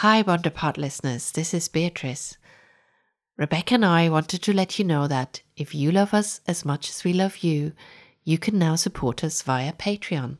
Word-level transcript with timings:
Hi, 0.00 0.22
Wonderpod 0.22 0.76
listeners. 0.76 1.32
This 1.32 1.54
is 1.54 1.68
Beatrice. 1.68 2.36
Rebecca 3.38 3.76
and 3.76 3.84
I 3.86 4.10
wanted 4.10 4.42
to 4.42 4.52
let 4.52 4.78
you 4.78 4.84
know 4.84 5.08
that 5.08 5.40
if 5.56 5.74
you 5.74 5.90
love 5.90 6.12
us 6.12 6.42
as 6.46 6.66
much 6.66 6.90
as 6.90 7.02
we 7.02 7.14
love 7.14 7.38
you, 7.38 7.72
you 8.22 8.36
can 8.36 8.58
now 8.58 8.74
support 8.74 9.24
us 9.24 9.40
via 9.40 9.72
Patreon. 9.72 10.36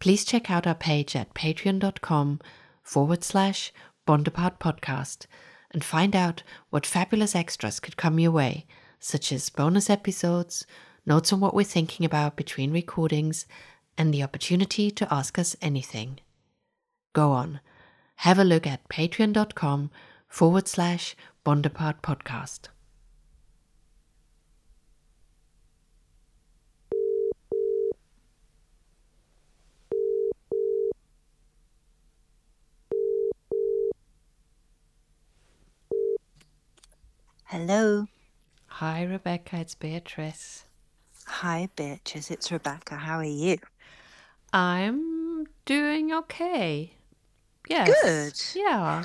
Please 0.00 0.26
check 0.26 0.50
out 0.50 0.66
our 0.66 0.74
page 0.74 1.16
at 1.16 1.32
patreon.com 1.32 2.40
forward 2.82 3.24
slash 3.24 3.72
Bondapart 4.06 4.58
podcast 4.58 5.24
and 5.70 5.82
find 5.82 6.14
out 6.14 6.42
what 6.68 6.84
fabulous 6.84 7.34
extras 7.34 7.80
could 7.80 7.96
come 7.96 8.20
your 8.20 8.32
way, 8.32 8.66
such 9.00 9.32
as 9.32 9.48
bonus 9.48 9.88
episodes, 9.88 10.66
notes 11.06 11.32
on 11.32 11.40
what 11.40 11.54
we're 11.54 11.64
thinking 11.64 12.04
about 12.04 12.36
between 12.36 12.70
recordings, 12.70 13.46
and 13.96 14.12
the 14.12 14.22
opportunity 14.22 14.90
to 14.90 15.10
ask 15.10 15.38
us 15.38 15.56
anything. 15.62 16.20
Go 17.14 17.32
on, 17.32 17.60
have 18.16 18.38
a 18.38 18.44
look 18.44 18.66
at 18.66 18.88
patreon.com 18.88 19.90
forward 20.28 20.68
slash 20.68 21.16
Bondapart 21.44 22.00
podcast. 22.02 22.68
Hello. 37.44 38.06
Hi, 38.66 39.02
Rebecca, 39.02 39.58
it's 39.58 39.74
Beatrice. 39.74 40.64
Hi, 41.26 41.68
bitches. 41.76 42.30
It's 42.30 42.50
Rebecca. 42.50 42.96
How 42.96 43.18
are 43.18 43.24
you? 43.24 43.58
I'm 44.52 45.46
doing 45.66 46.12
okay. 46.12 46.94
Yes. 47.68 47.88
Good. 48.02 48.60
Yeah. 48.60 49.04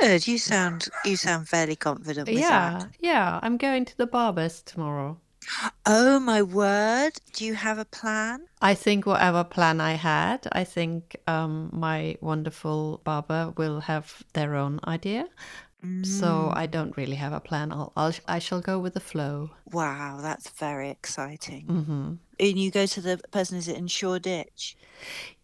Good. 0.00 0.26
You 0.26 0.38
sound 0.38 0.88
you 1.04 1.16
sound 1.16 1.48
fairly 1.48 1.76
confident 1.76 2.28
with 2.28 2.38
yeah. 2.38 2.78
that. 2.78 2.88
Yeah. 3.00 3.40
I'm 3.42 3.56
going 3.56 3.84
to 3.84 3.96
the 3.96 4.06
barber's 4.06 4.62
tomorrow. 4.62 5.18
Oh 5.86 6.20
my 6.20 6.42
word. 6.42 7.12
Do 7.32 7.44
you 7.44 7.54
have 7.54 7.78
a 7.78 7.84
plan? 7.84 8.42
I 8.60 8.74
think 8.74 9.06
whatever 9.06 9.42
plan 9.42 9.80
I 9.80 9.92
had, 9.92 10.46
I 10.52 10.64
think 10.64 11.16
um, 11.26 11.70
my 11.72 12.16
wonderful 12.20 13.00
barber 13.04 13.52
will 13.56 13.80
have 13.80 14.22
their 14.34 14.54
own 14.54 14.80
idea. 14.86 15.26
So 16.02 16.52
I 16.52 16.66
don't 16.66 16.94
really 16.98 17.16
have 17.16 17.32
a 17.32 17.40
plan. 17.40 17.72
I'll, 17.72 17.90
I'll 17.96 18.12
I 18.28 18.38
shall 18.38 18.60
go 18.60 18.78
with 18.78 18.92
the 18.92 19.00
flow. 19.00 19.52
Wow, 19.72 20.18
that's 20.20 20.50
very 20.50 20.90
exciting. 20.90 21.64
Mm-hmm. 21.66 22.12
And 22.38 22.58
you 22.58 22.70
go 22.70 22.84
to 22.84 23.00
the 23.00 23.18
person, 23.30 23.56
is 23.56 23.66
it 23.66 23.78
in 23.78 23.86
Shoreditch? 23.86 24.76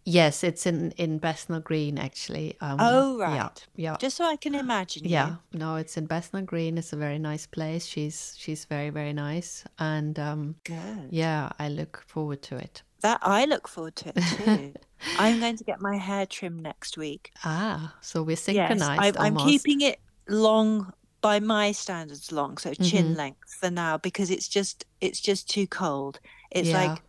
Yes, 0.08 0.44
it's 0.44 0.66
in 0.66 0.92
in 0.92 1.18
Bethnal 1.18 1.60
Green 1.60 1.98
actually. 1.98 2.56
Um, 2.60 2.76
Oh, 2.80 3.18
Yeah, 3.18 3.42
right. 3.42 3.66
yeah, 3.74 3.96
Just 3.98 4.16
so 4.16 4.24
I 4.24 4.36
can 4.36 4.54
imagine 4.54 5.04
you. 5.04 5.10
yeah. 5.10 5.34
No, 5.52 5.74
it's 5.76 5.96
in 5.96 6.06
Bethnal 6.06 6.42
Green. 6.42 6.78
It's 6.78 6.92
a 6.92 6.96
very 6.96 7.18
nice 7.18 7.46
place. 7.46 7.84
She's 7.86 8.34
she's 8.38 8.64
very 8.66 8.90
very 8.90 9.12
nice, 9.12 9.64
and 9.78 10.16
um, 10.18 10.54
Good. 10.64 11.08
yeah, 11.10 11.50
I 11.58 11.68
look 11.68 12.04
forward 12.06 12.40
to 12.42 12.56
it. 12.56 12.84
That 13.02 13.18
I 13.22 13.46
look 13.46 13.66
forward 13.68 13.96
to 13.96 14.08
it 14.10 14.22
too. 14.36 14.74
I'm 15.18 15.40
going 15.40 15.56
to 15.56 15.64
get 15.64 15.80
my 15.80 15.96
hair 15.98 16.24
trimmed 16.26 16.62
next 16.62 16.96
week. 16.96 17.32
Ah, 17.44 17.96
so 18.00 18.22
we're 18.22 18.30
Yes, 18.36 18.42
synchronized. 18.44 19.16
I, 19.18 19.26
I'm 19.26 19.36
keeping 19.36 19.80
it 19.80 19.98
long 20.28 20.92
by 21.20 21.40
my 21.40 21.72
standards 21.72 22.30
long, 22.30 22.58
so 22.58 22.74
chin 22.74 23.14
Mhm. 23.14 23.16
length 23.16 23.54
for 23.60 23.70
now 23.70 23.98
because 23.98 24.30
it's 24.30 24.48
just 24.48 24.84
it's 25.00 25.20
just 25.20 25.50
too 25.50 25.66
cold. 25.66 26.20
It's 26.52 26.68
Yeah. 26.70 26.82
like 26.84 27.02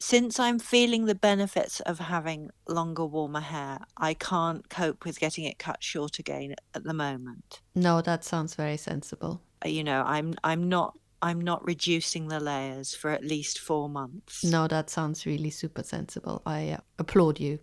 since 0.00 0.38
I'm 0.38 0.58
feeling 0.58 1.06
the 1.06 1.14
benefits 1.14 1.80
of 1.80 1.98
having 1.98 2.50
longer, 2.68 3.04
warmer 3.06 3.40
hair, 3.40 3.78
I 3.96 4.14
can't 4.14 4.68
cope 4.68 5.04
with 5.04 5.18
getting 5.20 5.44
it 5.44 5.58
cut 5.58 5.82
short 5.82 6.18
again 6.18 6.54
at 6.74 6.84
the 6.84 6.94
moment. 6.94 7.60
No, 7.74 8.00
that 8.02 8.24
sounds 8.24 8.54
very 8.54 8.76
sensible. 8.76 9.40
Uh, 9.64 9.68
You 9.68 9.84
know, 9.84 10.02
I'm 10.02 10.34
I'm 10.42 10.68
not 10.68 10.98
I'm 11.22 11.40
not 11.40 11.64
reducing 11.64 12.28
the 12.28 12.40
layers 12.40 12.94
for 12.94 13.10
at 13.10 13.24
least 13.24 13.58
four 13.58 13.88
months. 13.88 14.44
No, 14.44 14.68
that 14.68 14.90
sounds 14.90 15.24
really 15.24 15.50
super 15.50 15.82
sensible. 15.82 16.42
I 16.44 16.70
uh, 16.70 16.80
applaud 16.98 17.40
you. 17.40 17.60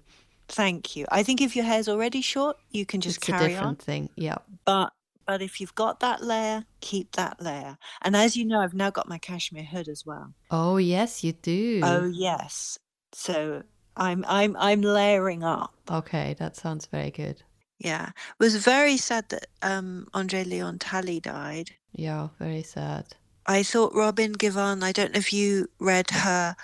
Thank 0.48 0.96
you. 0.96 1.06
I 1.12 1.24
think 1.24 1.42
if 1.42 1.56
your 1.56 1.66
hair's 1.66 1.88
already 1.88 2.22
short, 2.22 2.58
you 2.72 2.86
can 2.86 3.02
just 3.02 3.18
it's 3.18 3.30
a 3.30 3.32
different 3.34 3.68
on. 3.68 3.76
thing. 3.76 4.10
Yeah. 4.16 4.40
But 4.66 4.92
but 5.32 5.42
if 5.42 5.62
you've 5.62 5.76
got 5.76 6.02
that 6.02 6.22
layer, 6.22 6.66
keep 6.82 7.14
that 7.14 7.42
layer. 7.42 7.78
And 8.02 8.18
as 8.18 8.36
you 8.36 8.44
know, 8.44 8.60
I've 8.60 8.74
now 8.74 8.90
got 8.90 9.08
my 9.08 9.18
cashmere 9.18 9.64
hood 9.64 9.88
as 9.88 10.06
well. 10.06 10.34
Oh 10.60 10.76
yes, 10.76 11.24
you 11.24 11.32
do. 11.32 11.80
Oh 11.86 12.04
yes. 12.06 12.78
So 13.14 13.64
I'm 13.96 14.26
I'm 14.28 14.58
I'm 14.60 14.82
layering 14.82 15.42
up. 15.42 15.74
Okay, 15.90 16.36
that 16.38 16.58
sounds 16.58 16.86
very 16.86 17.12
good. 17.12 17.44
Yeah. 17.80 18.08
It 18.10 18.44
was 18.44 18.58
very 18.58 18.98
sad 18.98 19.30
that 19.30 19.48
um 19.62 20.10
Andre 20.14 20.44
Leon 20.44 20.80
Talley 20.80 21.22
died. 21.22 21.70
Yeah, 21.94 22.28
very 22.38 22.64
sad. 22.64 23.06
I 23.46 23.64
thought 23.64 23.96
Robin 23.96 24.36
Givhan, 24.36 24.84
I 24.84 24.92
don't 24.92 25.14
know 25.14 25.20
if 25.20 25.32
you 25.32 25.70
read 25.80 26.10
her 26.10 26.58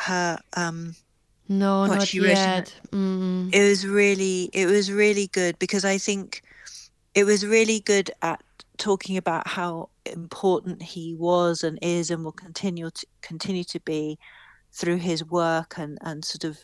her 0.00 0.38
um 0.58 0.94
No, 1.48 1.88
What 1.88 1.96
not 1.96 2.12
yet. 2.12 2.74
Mm. 2.92 3.48
it 3.54 3.66
was 3.66 3.86
really 3.86 4.50
it 4.52 4.66
was 4.66 4.92
really 4.92 5.28
good 5.28 5.58
because 5.58 5.86
I 5.86 5.96
think 5.96 6.42
it 7.14 7.24
was 7.24 7.44
really 7.46 7.80
good 7.80 8.10
at 8.22 8.42
talking 8.78 9.16
about 9.16 9.46
how 9.46 9.90
important 10.06 10.82
he 10.82 11.14
was 11.14 11.62
and 11.62 11.78
is 11.82 12.10
and 12.10 12.24
will 12.24 12.32
continue 12.32 12.90
to 12.90 13.06
continue 13.20 13.64
to 13.64 13.80
be 13.80 14.18
through 14.72 14.96
his 14.96 15.24
work 15.24 15.74
and 15.78 15.98
and 16.02 16.24
sort 16.24 16.44
of 16.44 16.62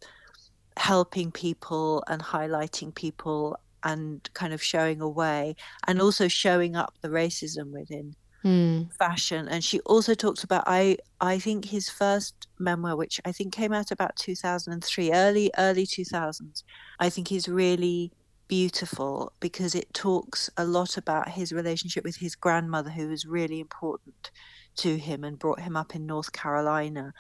helping 0.76 1.30
people 1.32 2.04
and 2.06 2.22
highlighting 2.22 2.94
people 2.94 3.56
and 3.82 4.28
kind 4.34 4.52
of 4.52 4.62
showing 4.62 5.00
a 5.00 5.08
way 5.08 5.54
and 5.86 6.00
also 6.00 6.28
showing 6.28 6.76
up 6.76 6.94
the 7.02 7.08
racism 7.08 7.70
within 7.72 8.14
Mm. 8.44 8.92
fashion 8.92 9.48
and 9.48 9.64
she 9.64 9.80
also 9.80 10.14
talks 10.14 10.44
about 10.44 10.62
i 10.66 10.96
i 11.20 11.36
think 11.36 11.64
his 11.64 11.88
first 11.88 12.46
memoir 12.60 12.94
which 12.94 13.20
i 13.24 13.32
think 13.32 13.52
came 13.52 13.72
out 13.72 13.90
about 13.90 14.14
2003 14.14 15.10
early 15.12 15.50
early 15.58 15.84
2000s 15.84 16.62
i 17.00 17.10
think 17.10 17.26
he's 17.28 17.48
really 17.48 18.12
beautiful 18.48 19.32
because 19.40 19.74
it 19.74 19.92
talks 19.92 20.48
a 20.56 20.64
lot 20.64 20.96
about 20.96 21.28
his 21.28 21.52
relationship 21.52 22.04
with 22.04 22.16
his 22.16 22.34
grandmother 22.34 22.90
who 22.90 23.08
was 23.08 23.26
really 23.26 23.60
important 23.60 24.30
to 24.76 24.96
him 24.96 25.24
and 25.24 25.38
brought 25.38 25.60
him 25.60 25.76
up 25.76 25.94
in 25.94 26.06
north 26.06 26.32
carolina 26.32 27.12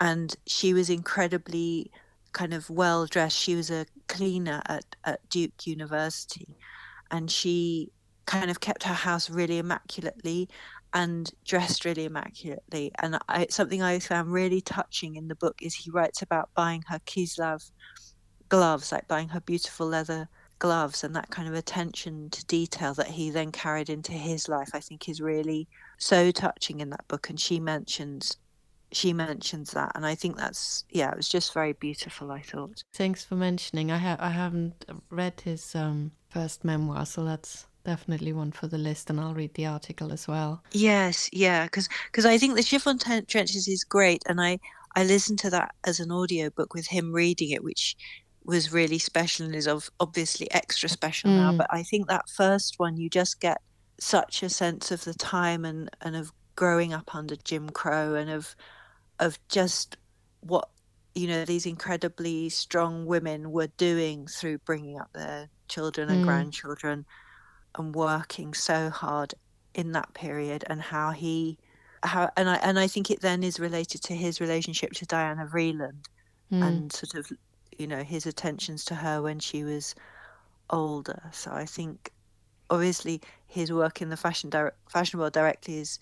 and 0.00 0.36
she 0.46 0.72
was 0.74 0.90
incredibly 0.90 1.90
kind 2.32 2.52
of 2.54 2.68
well 2.70 3.06
dressed 3.06 3.38
she 3.38 3.54
was 3.54 3.70
a 3.70 3.86
cleaner 4.08 4.62
at, 4.66 4.96
at 5.04 5.28
duke 5.28 5.66
university 5.66 6.56
and 7.10 7.30
she 7.30 7.92
kind 8.26 8.50
of 8.50 8.60
kept 8.60 8.82
her 8.84 8.94
house 8.94 9.30
really 9.30 9.58
immaculately 9.58 10.48
and 10.94 11.32
dressed 11.44 11.84
really 11.84 12.04
immaculately. 12.04 12.92
And 13.00 13.18
I, 13.28 13.46
something 13.50 13.82
I 13.82 13.98
found 13.98 14.32
really 14.32 14.60
touching 14.60 15.16
in 15.16 15.28
the 15.28 15.34
book 15.34 15.58
is 15.60 15.74
he 15.74 15.90
writes 15.90 16.22
about 16.22 16.50
buying 16.54 16.84
her 16.88 17.00
Kislev 17.00 17.70
gloves, 18.48 18.92
like 18.92 19.08
buying 19.08 19.28
her 19.28 19.40
beautiful 19.40 19.88
leather 19.88 20.28
gloves, 20.58 21.04
and 21.04 21.14
that 21.16 21.30
kind 21.30 21.48
of 21.48 21.54
attention 21.54 22.30
to 22.30 22.44
detail 22.46 22.94
that 22.94 23.08
he 23.08 23.30
then 23.30 23.52
carried 23.52 23.90
into 23.90 24.12
his 24.12 24.48
life. 24.48 24.70
I 24.74 24.80
think 24.80 25.08
is 25.08 25.20
really 25.20 25.68
so 25.98 26.30
touching 26.30 26.80
in 26.80 26.90
that 26.90 27.06
book. 27.08 27.28
And 27.30 27.38
she 27.38 27.60
mentions 27.60 28.36
she 28.92 29.12
mentions 29.12 29.72
that, 29.72 29.92
and 29.94 30.06
I 30.06 30.14
think 30.14 30.36
that's 30.36 30.84
yeah, 30.90 31.10
it 31.10 31.16
was 31.16 31.28
just 31.28 31.52
very 31.52 31.72
beautiful. 31.72 32.30
I 32.30 32.40
thought. 32.40 32.84
Thanks 32.92 33.24
for 33.24 33.34
mentioning. 33.34 33.90
I 33.90 33.98
have 33.98 34.20
I 34.20 34.30
haven't 34.30 34.84
read 35.10 35.40
his 35.40 35.74
um 35.74 36.12
first 36.28 36.64
memoir, 36.64 37.06
so 37.06 37.24
that's 37.24 37.66
definitely 37.84 38.32
one 38.32 38.52
for 38.52 38.66
the 38.66 38.78
list, 38.78 39.10
and 39.10 39.20
I'll 39.20 39.34
read 39.34 39.54
the 39.54 39.66
article 39.66 40.12
as 40.12 40.26
well. 40.26 40.62
Yes, 40.72 41.28
yeah, 41.32 41.64
because 41.64 41.88
because 42.06 42.24
I 42.24 42.38
think 42.38 42.54
the 42.54 42.62
Chiffon 42.62 42.98
Trenches 42.98 43.68
is 43.68 43.84
great, 43.84 44.22
and 44.26 44.40
I 44.40 44.58
I 44.96 45.04
listened 45.04 45.40
to 45.40 45.50
that 45.50 45.74
as 45.84 46.00
an 46.00 46.12
audiobook 46.12 46.72
with 46.72 46.86
him 46.86 47.12
reading 47.12 47.50
it, 47.50 47.64
which 47.64 47.96
was 48.44 48.72
really 48.72 48.98
special 48.98 49.46
and 49.46 49.54
is 49.54 49.66
of 49.68 49.90
obviously 50.00 50.50
extra 50.52 50.88
special 50.88 51.30
now. 51.30 51.52
Mm. 51.52 51.58
But 51.58 51.68
I 51.70 51.82
think 51.82 52.08
that 52.08 52.28
first 52.28 52.74
one, 52.78 52.96
you 52.96 53.08
just 53.10 53.40
get 53.40 53.60
such 54.00 54.42
a 54.42 54.48
sense 54.50 54.90
of 54.90 55.04
the 55.04 55.14
time 55.14 55.64
and 55.64 55.90
and 56.00 56.16
of 56.16 56.32
growing 56.56 56.92
up 56.92 57.14
under 57.14 57.36
Jim 57.36 57.70
Crow 57.70 58.14
and 58.14 58.30
of 58.30 58.54
of 59.20 59.38
just 59.48 59.96
what 60.40 60.68
you 61.14 61.26
know 61.28 61.44
these 61.44 61.66
incredibly 61.66 62.48
strong 62.50 63.06
women 63.06 63.52
were 63.52 63.68
doing 63.78 64.26
through 64.26 64.58
bringing 64.58 64.98
up 65.00 65.10
their 65.14 65.48
children 65.68 66.10
and 66.10 66.22
Mm. 66.22 66.24
grandchildren 66.24 67.06
and 67.76 67.94
working 67.94 68.54
so 68.54 68.90
hard 68.90 69.34
in 69.74 69.92
that 69.92 70.14
period 70.14 70.64
and 70.68 70.80
how 70.82 71.10
he 71.12 71.58
how 72.02 72.30
and 72.36 72.48
I 72.50 72.56
and 72.56 72.78
I 72.78 72.86
think 72.88 73.10
it 73.10 73.20
then 73.20 73.42
is 73.44 73.60
related 73.60 74.02
to 74.04 74.14
his 74.14 74.40
relationship 74.40 74.92
to 74.94 75.06
Diana 75.06 75.46
Vreeland 75.46 76.06
Mm. 76.52 76.62
and 76.68 76.92
sort 76.92 77.14
of 77.14 77.30
you 77.78 77.86
know 77.86 78.02
his 78.02 78.26
attentions 78.26 78.84
to 78.86 78.96
her 78.96 79.22
when 79.22 79.38
she 79.38 79.64
was 79.64 79.94
older 80.70 81.30
so 81.32 81.52
I 81.52 81.66
think 81.66 82.10
obviously 82.70 83.20
his 83.46 83.72
work 83.72 84.02
in 84.02 84.10
the 84.10 84.16
fashion 84.16 84.50
fashion 84.90 85.20
world 85.20 85.32
directly 85.34 85.78
is 85.78 85.98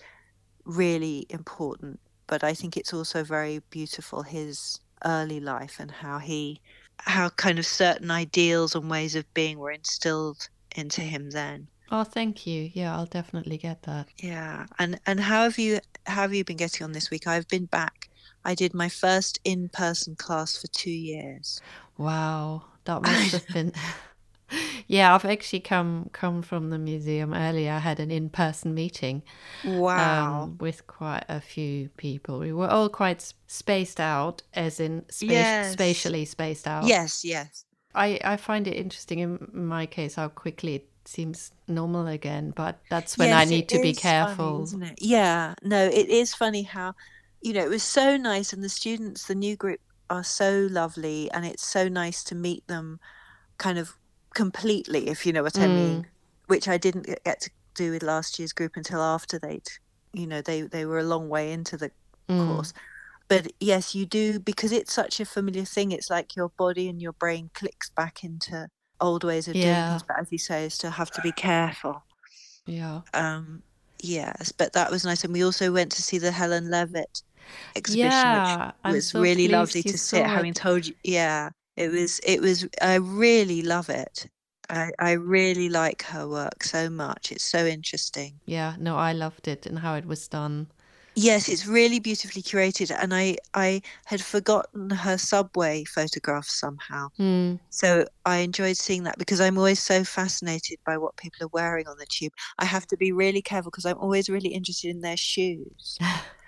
really 0.65 1.27
important 1.31 2.01
but 2.27 2.45
I 2.45 2.55
think 2.55 2.77
it's 2.77 2.95
also 2.95 3.25
very 3.25 3.61
beautiful 3.71 4.23
his 4.23 4.79
early 5.05 5.41
life 5.41 5.79
and 5.81 5.91
how 5.91 6.19
he 6.19 6.61
how 7.01 7.29
kind 7.31 7.59
of 7.59 7.67
certain 7.67 8.11
ideals 8.11 8.75
and 8.75 8.91
ways 8.91 9.15
of 9.17 9.33
being 9.35 9.59
were 9.59 9.73
instilled 9.73 10.49
into 10.77 11.01
him 11.03 11.31
then. 11.31 11.69
Oh, 11.93 12.03
thank 12.03 12.45
you. 12.45 12.71
Yeah, 12.75 12.97
I'll 12.97 13.07
definitely 13.07 13.57
get 13.57 13.83
that. 13.85 14.09
Yeah. 14.23 14.67
And 14.79 15.01
and 15.07 15.21
how 15.21 15.43
have 15.45 15.59
you 15.59 15.81
how 16.07 16.23
have 16.23 16.35
you 16.35 16.45
been 16.45 16.57
getting 16.57 16.85
on 16.85 16.93
this 16.93 17.11
week? 17.11 17.27
I've 17.27 17.49
been 17.49 17.67
back. 17.67 18.09
I 18.45 18.55
did 18.55 18.75
my 18.75 18.89
first 18.89 19.41
in-person 19.45 20.17
class 20.17 20.57
for 20.57 20.69
2 20.69 20.91
years. 20.91 21.61
Wow. 21.99 22.65
That 22.85 23.03
must 23.07 23.33
have 23.33 23.49
been 23.49 23.73
Yeah, 24.87 25.15
I've 25.15 25.25
actually 25.25 25.61
come 25.61 26.11
come 26.13 26.43
from 26.43 26.71
the 26.71 26.79
museum 26.79 27.33
earlier. 27.33 27.73
I 27.73 27.79
had 27.79 28.01
an 28.01 28.11
in-person 28.11 28.75
meeting. 28.75 29.23
Wow. 29.65 30.43
Um, 30.43 30.59
with 30.59 30.87
quite 30.87 31.25
a 31.29 31.41
few 31.41 31.89
people. 31.97 32.39
We 32.39 32.53
were 32.53 32.69
all 32.69 32.89
quite 32.89 33.33
spaced 33.47 34.01
out, 34.01 34.43
as 34.53 34.81
in 34.81 35.05
spa- 35.09 35.33
yes. 35.33 35.73
spatially 35.73 36.25
spaced 36.25 36.67
out. 36.67 36.85
Yes, 36.85 37.25
yes. 37.25 37.65
I, 37.95 38.21
I 38.25 38.37
find 38.37 38.67
it 38.67 38.77
interesting 38.77 39.19
in 39.19 39.49
my 39.53 39.87
case 39.87 40.15
how 40.15 40.29
quickly 40.29 40.77
it 40.77 40.89
seems 41.05 41.53
normal 41.69 42.07
again, 42.07 42.53
but 42.55 42.79
that's 42.89 43.19
when 43.19 43.29
yes, 43.29 43.47
I 43.47 43.51
need 43.51 43.69
to 43.69 43.81
be 43.81 43.95
careful. 43.95 44.67
Funny, 44.67 44.95
yeah, 44.99 45.55
no, 45.63 45.85
it 45.85 46.09
is 46.09 46.35
funny 46.35 46.63
how, 46.63 46.95
you 47.43 47.53
know, 47.53 47.65
it 47.65 47.69
was 47.69 47.83
so 47.83 48.17
nice, 48.17 48.53
and 48.53 48.63
the 48.63 48.69
students, 48.69 49.27
the 49.27 49.35
new 49.35 49.57
group, 49.57 49.81
are 50.09 50.25
so 50.25 50.69
lovely, 50.71 51.31
and 51.33 51.45
it's 51.45 51.67
so 51.67 51.89
nice 51.89 52.23
to 52.25 52.35
meet 52.35 52.67
them 52.69 53.01
kind 53.59 53.79
of 53.79 53.97
completely, 54.35 55.09
if 55.09 55.27
you 55.27 55.33
know 55.33 55.43
what 55.43 55.55
mm. 55.55 55.65
I 55.65 55.67
mean, 55.69 56.07
which 56.47 56.69
I 56.69 56.79
didn't 56.79 57.07
get 57.25 57.41
to 57.41 57.51
do 57.75 57.91
with 57.93 58.03
last 58.03 58.39
year's 58.39 58.53
group 58.53 58.77
until 58.77 59.01
after 59.01 59.39
they'd, 59.39 59.69
you 60.13 60.27
know, 60.27 60.41
they, 60.41 60.63
they 60.63 60.85
were 60.85 60.99
a 60.99 61.05
long 61.05 61.29
way 61.29 61.53
into 61.53 61.77
the 61.77 61.91
mm. 62.29 62.47
course. 62.47 62.73
But 63.29 63.53
yes, 63.61 63.95
you 63.95 64.05
do, 64.05 64.39
because 64.39 64.73
it's 64.73 64.93
such 64.93 65.21
a 65.21 65.25
familiar 65.25 65.65
thing, 65.65 65.93
it's 65.93 66.11
like 66.11 66.37
your 66.37 66.51
body 66.51 66.89
and 66.89 67.01
your 67.01 67.13
brain 67.13 67.51
clicks 67.55 67.89
back 67.89 68.25
into 68.25 68.69
old 69.01 69.25
ways 69.25 69.49
of 69.49 69.57
yeah. 69.57 69.63
doing 69.63 69.91
things. 69.91 70.03
But 70.07 70.21
as 70.21 70.33
you 70.33 70.39
say, 70.39 70.67
is 70.67 70.77
to 70.79 70.91
have 70.91 71.11
to 71.13 71.23
be 71.23 71.33
careful. 71.33 72.03
Yeah. 72.67 73.01
Um, 73.15 73.63
yes, 74.03 74.53
but 74.53 74.75
that 74.75 74.91
was 74.91 75.05
nice. 75.05 75.25
And 75.25 75.33
we 75.33 75.45
also 75.45 75.73
went 75.73 75.93
to 75.93 76.03
see 76.03 76.19
the 76.19 76.31
Helen 76.31 76.71
Levitt 76.71 77.23
exhibition, 77.77 78.11
yeah, 78.11 78.73
which 78.85 78.95
was 78.95 79.09
so 79.09 79.21
really 79.21 79.49
lovely 79.49 79.83
to 79.83 79.99
see. 79.99 80.19
It. 80.19 80.27
Having 80.27 80.55
told 80.55 80.87
you, 80.87 80.95
yeah, 81.05 81.51
it 81.77 81.91
was 81.91 82.21
it 82.21 82.41
was 82.41 82.67
i 82.81 82.97
really 82.97 83.63
love 83.63 83.89
it. 83.89 84.29
I, 84.71 84.91
I 84.99 85.13
really 85.13 85.69
like 85.69 86.03
her 86.05 86.27
work 86.27 86.63
so 86.63 86.89
much. 86.89 87.33
It's 87.33 87.45
so 87.45 87.67
interesting. 87.67 88.41
Yeah 88.47 88.75
no 88.79 88.97
i 88.97 89.13
loved 89.13 89.49
it 89.49 89.67
and 89.67 89.79
how 89.79 89.95
it 89.95 90.07
was 90.07 90.29
done. 90.29 90.69
Yes 91.15 91.49
it's 91.49 91.67
really 91.67 91.99
beautifully 92.01 92.43
curated 92.43 92.95
and 92.99 93.13
i 93.15 93.37
i 93.55 93.83
had 94.07 94.23
forgotten 94.23 94.89
her 94.91 95.19
subway 95.19 95.85
photographs 95.85 96.55
somehow. 96.59 97.09
Mm. 97.19 97.59
so 97.69 98.07
i 98.25 98.39
enjoyed 98.39 98.77
seeing 98.77 99.03
that 99.05 99.19
because 99.19 99.41
i'm 99.41 99.59
always 99.59 99.83
so 99.83 100.05
fascinated 100.05 100.79
by 100.87 100.97
what 100.97 101.17
people 101.17 101.45
are 101.45 101.51
wearing 101.53 101.87
on 101.87 101.99
the 101.99 102.07
tube. 102.07 102.33
I 102.59 102.65
have 102.65 102.87
to 102.89 102.97
be 102.97 103.13
really 103.13 103.43
careful 103.43 103.71
because 103.71 103.85
i'm 103.87 103.99
always 103.99 104.31
really 104.31 104.51
interested 104.51 104.91
in 104.91 105.01
their 105.03 105.19
shoes 105.19 105.99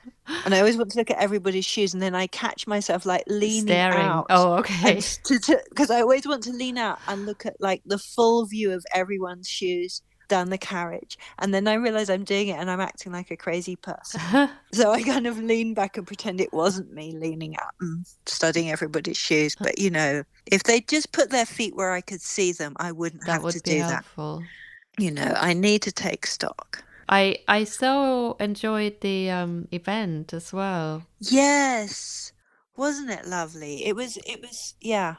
and 0.45 0.55
I 0.55 0.59
always 0.59 0.77
want 0.77 0.91
to 0.93 0.99
look 0.99 1.11
at 1.11 1.19
everybody's 1.19 1.65
shoes, 1.65 1.95
and 1.95 2.03
then 2.03 2.15
I 2.15 2.27
catch 2.27 2.67
myself 2.67 3.07
like 3.07 3.25
leaning 3.27 3.67
Staring. 3.67 4.01
out. 4.01 4.27
Oh, 4.31 4.55
okay. 4.55 5.01
Because 5.23 5.91
I 5.91 6.01
always 6.01 6.27
want 6.27 6.43
to 6.45 6.53
lean 6.53 6.79
out 6.79 6.99
and 7.09 7.27
look 7.27 7.47
at 7.47 7.61
like 7.61 7.83
the 7.87 7.99
full 7.99 8.47
view 8.47 8.73
of 8.73 8.85
everyone's 8.95 9.49
shoes 9.49 10.03
down 10.27 10.49
the 10.49 10.59
carriage, 10.59 11.19
and 11.39 11.53
then 11.53 11.69
I 11.69 11.75
realize 11.75 12.09
I'm 12.09 12.25
doing 12.25 12.49
it, 12.49 12.59
and 12.59 12.71
I'm 12.71 12.81
acting 12.81 13.13
like 13.13 13.31
a 13.31 13.37
crazy 13.37 13.77
person. 13.77 14.21
so 14.73 14.91
I 14.91 15.03
kind 15.03 15.27
of 15.27 15.39
lean 15.39 15.75
back 15.75 15.97
and 15.99 16.07
pretend 16.07 16.41
it 16.41 16.53
wasn't 16.53 16.93
me 16.93 17.13
leaning 17.13 17.57
out 17.59 17.75
and 17.81 18.07
studying 18.27 18.71
everybody's 18.71 19.19
shoes. 19.19 19.55
But 19.59 19.79
you 19.79 19.91
know, 19.91 20.23
if 20.47 20.63
they 20.63 20.81
just 20.81 21.13
put 21.13 21.31
their 21.31 21.47
feet 21.47 21.77
where 21.77 21.93
I 21.93 22.01
could 22.01 22.23
see 22.23 22.53
them, 22.53 22.75
I 22.77 22.93
wouldn't 22.93 23.27
that 23.27 23.33
have 23.33 23.43
would 23.43 23.55
to 23.55 23.63
be 23.63 23.73
do 23.73 23.81
helpful. 23.81 24.41
that. 24.41 25.03
You 25.03 25.11
know, 25.11 25.35
I 25.37 25.55
need 25.55 25.83
to 25.83 25.93
take 25.93 26.25
stock. 26.27 26.83
I 27.09 27.37
I 27.49 27.65
so 27.65 28.37
enjoyed 28.41 29.01
the 29.01 29.31
um, 29.31 29.69
event 29.73 30.33
as 30.33 30.53
well. 30.53 31.07
Yes, 31.21 32.33
wasn't 32.77 33.11
it 33.11 33.27
lovely? 33.27 33.85
It 33.87 33.97
was. 33.97 34.17
It 34.27 34.41
was. 34.41 34.75
Yeah. 34.81 35.17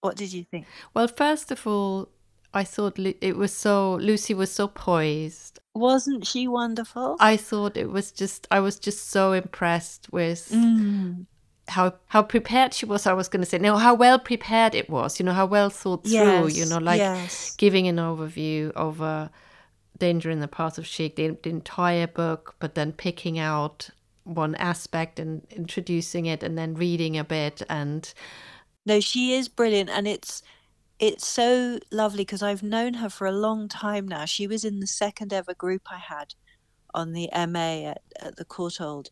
What 0.00 0.16
did 0.16 0.32
you 0.32 0.44
think? 0.44 0.66
Well, 0.94 1.08
first 1.08 1.50
of 1.50 1.66
all, 1.66 2.08
I 2.54 2.64
thought 2.64 2.98
it 2.98 3.36
was 3.36 3.52
so 3.52 3.94
Lucy 3.94 4.34
was 4.34 4.52
so 4.52 4.68
poised. 4.68 5.58
Wasn't 5.74 6.26
she 6.26 6.48
wonderful? 6.48 7.16
I 7.20 7.36
thought 7.36 7.76
it 7.76 7.90
was 7.90 8.10
just. 8.12 8.46
I 8.50 8.60
was 8.60 8.78
just 8.78 9.10
so 9.10 9.32
impressed 9.32 10.12
with. 10.12 10.50
Mm. 10.52 11.26
How 11.68 11.94
how 12.06 12.22
prepared 12.22 12.72
she 12.72 12.86
was, 12.86 13.06
I 13.06 13.12
was 13.12 13.28
going 13.28 13.42
to 13.42 13.46
say. 13.46 13.58
No, 13.58 13.76
how 13.76 13.92
well 13.94 14.18
prepared 14.18 14.74
it 14.74 14.88
was. 14.88 15.20
You 15.20 15.26
know 15.26 15.34
how 15.34 15.46
well 15.46 15.68
thought 15.68 16.04
through. 16.04 16.12
Yes, 16.12 16.56
you 16.56 16.64
know, 16.64 16.78
like 16.78 16.98
yes. 16.98 17.54
giving 17.56 17.86
an 17.88 17.96
overview 17.96 18.72
over 18.74 19.30
Danger 19.98 20.30
in 20.30 20.40
the 20.40 20.48
Path 20.48 20.78
of 20.78 20.86
Chic, 20.86 21.16
the, 21.16 21.36
the 21.42 21.50
entire 21.50 22.06
book, 22.06 22.56
but 22.58 22.74
then 22.74 22.92
picking 22.92 23.38
out 23.38 23.90
one 24.24 24.54
aspect 24.56 25.18
and 25.18 25.46
introducing 25.50 26.26
it 26.26 26.42
and 26.42 26.58
then 26.58 26.74
reading 26.74 27.16
a 27.16 27.24
bit 27.24 27.62
and 27.70 28.12
no 28.84 29.00
she 29.00 29.32
is 29.32 29.48
brilliant 29.48 29.88
and 29.88 30.06
it's 30.06 30.42
it's 30.98 31.26
so 31.26 31.78
lovely 31.90 32.22
because 32.22 32.42
I've 32.42 32.62
known 32.62 32.94
her 32.94 33.08
for 33.08 33.26
a 33.26 33.32
long 33.32 33.68
time 33.68 34.08
now. 34.08 34.24
She 34.24 34.46
was 34.46 34.64
in 34.64 34.80
the 34.80 34.86
second 34.86 35.32
ever 35.32 35.54
group 35.54 35.82
I 35.90 35.98
had 35.98 36.34
on 36.94 37.12
the 37.12 37.28
MA 37.32 37.90
at, 37.90 38.02
at 38.20 38.36
the 38.36 38.44
Courtauld. 38.44 39.08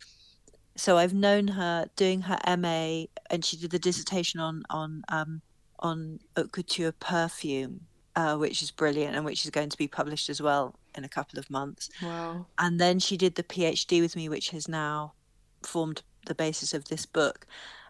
So 0.76 0.98
I've 0.98 1.14
known 1.14 1.48
her 1.48 1.86
doing 1.96 2.22
her 2.22 2.38
MA, 2.58 3.04
and 3.30 3.44
she 3.44 3.56
did 3.56 3.70
the 3.70 3.78
dissertation 3.78 4.40
on 4.40 4.62
on 4.68 5.02
um, 5.08 5.42
on 5.78 6.18
haute 6.36 6.52
couture 6.52 6.92
perfume, 6.92 7.86
uh, 8.16 8.36
which 8.36 8.62
is 8.62 8.70
brilliant 8.70 9.14
and 9.14 9.24
which 9.24 9.44
is 9.44 9.50
going 9.50 9.68
to 9.68 9.76
be 9.76 9.86
published 9.86 10.28
as 10.28 10.40
well 10.40 10.74
in 10.96 11.04
a 11.04 11.08
couple 11.08 11.38
of 11.38 11.48
months. 11.50 11.90
Wow. 12.02 12.46
And 12.58 12.80
then 12.80 12.98
she 12.98 13.16
did 13.16 13.34
the 13.34 13.42
PhD 13.42 14.00
with 14.00 14.16
me, 14.16 14.28
which 14.28 14.50
has 14.50 14.66
now 14.66 15.12
formed 15.62 16.02
the 16.26 16.34
basis 16.34 16.74
of 16.74 16.86
this 16.86 17.04
book. 17.06 17.46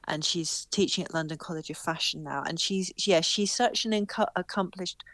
And 0.09 0.25
she's 0.25 0.67
teaching 0.67 1.05
at 1.05 1.15
London 1.15 1.39
College 1.39 1.71
of 1.71 1.79
Fashion 1.79 2.23
now. 2.23 2.43
And 2.47 2.61
she's, 2.61 2.93
yeah, 3.07 3.21
she's 3.21 3.53
such 3.53 3.85
an 3.85 3.93
inc- 3.93 4.27
accomplished 4.37 5.05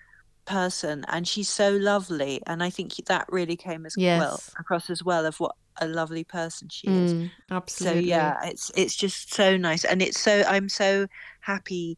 person 0.45 1.05
and 1.09 1.29
she's 1.29 1.49
so 1.49 1.77
lovely. 1.77 2.43
And 2.47 2.63
I 2.63 2.71
think 2.71 2.95
that 3.07 3.27
really 3.31 3.57
came 3.57 3.87
as 3.87 3.95
yes. 3.97 4.19
well 4.19 4.41
across 4.59 4.91
as 4.91 5.05
well 5.05 5.27
of 5.27 5.39
what 5.41 5.55
a 5.81 5.87
lovely 5.87 6.25
person 6.25 6.69
she 6.71 6.89
is. 6.89 7.15
Mm, 7.15 7.31
absolutely. 7.51 8.03
So 8.03 8.07
yeah, 8.07 8.37
it's 8.45 8.71
it's 8.75 8.95
just 8.95 9.33
so 9.33 9.57
nice. 9.57 9.85
And 9.85 10.03
it's 10.03 10.21
so 10.21 10.43
I'm 10.47 10.69
so 10.69 11.07
happy 11.41 11.97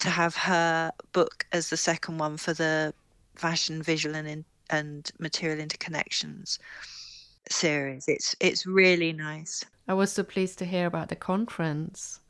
to 0.00 0.10
have 0.10 0.36
her 0.36 0.92
book 1.12 1.46
as 1.52 1.70
the 1.70 1.76
second 1.76 2.18
one 2.18 2.36
for 2.36 2.52
the 2.54 2.94
fashion 3.36 3.82
visual 3.82 4.14
and 4.16 4.44
and 4.70 5.10
material 5.18 5.64
interconnections 5.64 6.58
series. 7.50 8.08
It's 8.08 8.34
it's 8.40 8.66
really 8.66 9.12
nice. 9.12 9.64
I 9.88 9.94
was 9.94 10.12
so 10.12 10.22
pleased 10.24 10.58
to 10.60 10.64
hear 10.64 10.86
about 10.86 11.08
the 11.08 11.16
conference. 11.16 12.20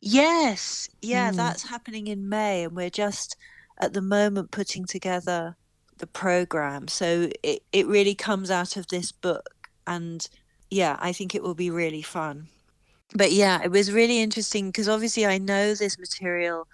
Yes, 0.00 0.88
yeah, 1.02 1.30
Mm. 1.30 1.36
that's 1.36 1.62
happening 1.64 2.06
in 2.08 2.28
May, 2.28 2.64
and 2.64 2.76
we're 2.76 2.90
just 2.90 3.36
at 3.78 3.92
the 3.92 4.00
moment 4.02 4.50
putting 4.50 4.84
together 4.86 5.56
the 5.98 6.06
program. 6.06 6.88
So 6.88 7.30
it 7.42 7.62
it 7.72 7.86
really 7.86 8.14
comes 8.14 8.50
out 8.50 8.76
of 8.76 8.88
this 8.88 9.12
book, 9.12 9.68
and 9.86 10.28
yeah, 10.70 10.96
I 11.00 11.12
think 11.12 11.34
it 11.34 11.42
will 11.42 11.54
be 11.54 11.70
really 11.70 12.02
fun. 12.02 12.48
But 13.14 13.32
yeah, 13.32 13.62
it 13.62 13.70
was 13.70 13.92
really 13.92 14.20
interesting 14.20 14.68
because 14.68 14.88
obviously 14.88 15.26
I 15.26 15.38
know 15.38 15.74
this 15.74 15.98
material 15.98 16.66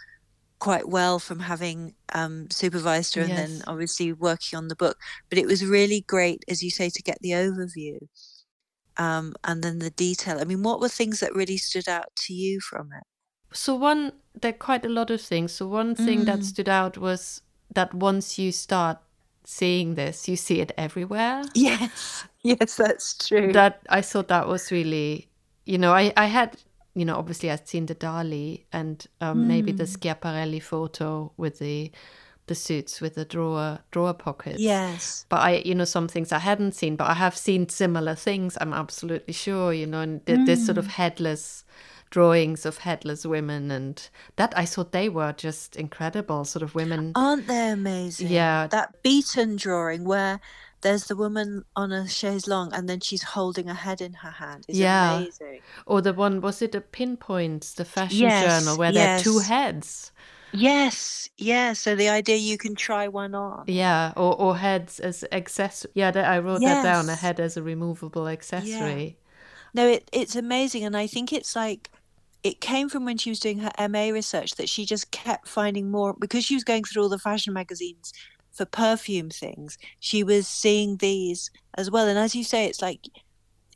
quite 0.61 0.89
well 0.89 1.19
from 1.19 1.41
having 1.41 1.95
um, 2.15 2.49
supervised 2.51 3.15
her 3.17 3.23
and 3.23 3.37
then 3.37 3.63
obviously 3.67 4.13
working 4.13 4.57
on 4.59 4.69
the 4.69 4.77
book. 4.77 4.97
But 5.31 5.39
it 5.39 5.47
was 5.47 5.65
really 5.67 6.03
great, 6.07 6.45
as 6.49 6.63
you 6.63 6.71
say, 6.71 6.91
to 6.91 7.03
get 7.03 7.19
the 7.23 7.31
overview 7.33 7.99
um, 8.97 9.35
and 9.45 9.63
then 9.63 9.79
the 9.79 9.91
detail. 9.91 10.39
I 10.41 10.45
mean, 10.45 10.63
what 10.63 10.81
were 10.81 10.89
things 10.89 11.21
that 11.21 11.35
really 11.35 11.57
stood 11.57 11.89
out 11.89 12.15
to 12.27 12.35
you 12.35 12.61
from 12.61 12.91
it? 12.93 13.05
So 13.53 13.75
one, 13.75 14.13
there 14.41 14.51
are 14.51 14.59
quite 14.59 14.85
a 14.85 14.89
lot 14.89 15.11
of 15.11 15.21
things. 15.21 15.53
So 15.53 15.67
one 15.67 15.95
thing 15.95 16.25
that 16.27 16.41
Mm. 16.41 16.45
stood 16.45 16.69
out 16.69 16.99
was 16.99 17.43
that 17.75 17.95
once 17.95 18.39
you 18.39 18.53
start 18.53 18.99
seeing 19.45 19.95
this, 19.95 20.29
you 20.29 20.37
see 20.37 20.61
it 20.61 20.73
everywhere. 20.77 21.51
Yes, 21.55 22.25
yes, 22.43 22.77
that's 22.77 23.17
true. 23.17 23.53
That 23.53 23.81
I 23.89 24.03
thought 24.03 24.29
that 24.29 24.47
was 24.49 24.71
really, 24.71 25.29
you 25.65 25.79
know, 25.79 25.93
I 25.93 26.13
I 26.17 26.27
had, 26.27 26.57
you 27.01 27.05
know, 27.07 27.17
obviously 27.23 27.49
I'd 27.51 27.67
seen 27.73 27.87
the 27.87 27.95
Dali 28.07 28.49
and 28.81 28.97
um, 29.27 29.39
maybe 29.53 29.73
the 29.73 29.85
Mm. 29.89 29.93
Schiaparelli 29.97 30.63
photo 30.63 31.33
with 31.43 31.59
the 31.59 31.91
the 32.47 32.55
suits 32.57 33.01
with 33.01 33.15
the 33.15 33.25
drawer 33.35 33.79
drawer 33.93 34.13
pockets. 34.27 34.59
yes, 34.61 35.25
But 35.33 35.41
I, 35.49 35.51
you 35.69 35.75
know, 35.79 35.87
some 35.97 36.09
things 36.09 36.33
I 36.33 36.41
hadn't 36.51 36.75
seen, 36.81 36.97
but 36.97 37.07
I 37.15 37.15
have 37.25 37.37
seen 37.37 37.69
similar 37.69 38.17
things. 38.17 38.59
I'm 38.61 38.75
absolutely 38.75 39.35
sure, 39.45 39.73
you 39.81 39.87
know, 39.93 40.01
and 40.07 40.15
th- 40.27 40.47
this 40.47 40.61
sort 40.67 40.79
of 40.79 40.87
Mm. 40.87 40.91
headless 41.01 41.65
drawings 42.11 42.67
of 42.67 42.79
headless 42.79 43.25
women, 43.25 43.71
and 43.71 43.97
that 44.37 44.53
I 44.63 44.65
thought 44.67 44.91
they 44.91 45.09
were 45.09 45.33
just 45.47 45.77
incredible, 45.77 46.45
sort 46.45 46.65
of 46.65 46.75
women. 46.75 47.13
aren't 47.15 47.47
they 47.47 47.69
amazing? 47.71 48.29
Yeah. 48.29 48.67
that 48.67 49.01
Beaton 49.05 49.55
drawing 49.57 50.03
where 50.05 50.41
there's 50.83 51.05
the 51.05 51.17
woman 51.17 51.65
on 51.77 51.93
a 51.93 52.09
chaise 52.09 52.47
longue 52.47 52.73
and 52.73 52.89
then 52.89 53.01
she's 53.01 53.23
holding 53.23 53.69
a 53.69 53.75
head 53.75 54.01
in 54.01 54.15
her 54.15 54.31
hand 54.31 54.65
is 54.69 54.79
Yeah. 54.81 55.19
amazing. 55.19 55.61
Or 55.87 56.01
the 56.01 56.13
one 56.13 56.41
was 56.41 56.63
it 56.63 56.75
a 56.75 56.81
pinpoint, 56.81 57.75
the 57.77 57.85
fashion 57.85 58.17
Yes, 58.17 58.41
journal 58.41 58.77
where 58.79 58.93
there 58.93 59.15
are 59.15 59.19
two 59.23 59.39
heads. 59.39 60.13
Yes, 60.53 61.29
yeah. 61.37 61.75
So 61.75 61.95
the 61.95 62.09
idea 62.09 62.37
you 62.37 62.59
can 62.59 62.75
try 62.75 63.09
one 63.09 63.35
on. 63.35 63.65
Yeah, 63.69 64.13
or 64.17 64.35
or 64.41 64.57
heads 64.57 64.99
as 65.01 65.25
accessory. 65.31 65.93
Yeah, 65.95 66.11
that, 66.11 66.25
I 66.25 66.39
wrote 66.39 66.63
that 66.63 66.83
down. 66.83 67.09
A 67.09 67.15
head 67.17 67.39
as 67.41 67.57
a 67.57 67.63
removable 67.63 68.27
Yeah. 68.27 68.33
accessory. 68.33 69.17
No, 69.75 69.87
it, 69.87 70.09
it's 70.13 70.35
amazing. 70.35 70.85
And 70.85 70.97
I 70.97 71.07
think 71.07 71.33
it's 71.33 71.55
like 71.55 71.91
it 72.43 72.61
came 72.61 72.89
from 72.89 73.05
when 73.05 73.19
she 73.19 73.31
was 73.31 73.39
doing 73.39 73.59
her 73.59 73.71
MA 73.79 74.11
research 74.11 74.57
that 74.57 74.69
she 74.69 74.85
just 74.87 75.11
kept 75.11 75.47
finding 75.47 75.91
more 75.91 76.15
because 76.19 76.45
she 76.45 76.55
was 76.55 76.65
going 76.65 76.85
through 76.85 77.03
all 77.03 77.09
the 77.09 77.19
fashion 77.19 77.53
magazines 77.53 78.13
for 78.53 78.65
perfume 78.65 79.31
things. 79.31 79.79
She 80.01 80.23
was 80.23 80.47
seeing 80.47 80.97
these 80.97 81.51
as 81.77 81.91
well. 81.91 82.07
And 82.09 82.19
as 82.19 82.35
you 82.35 82.45
say, 82.45 82.67
it's 82.67 82.83
like 82.83 83.07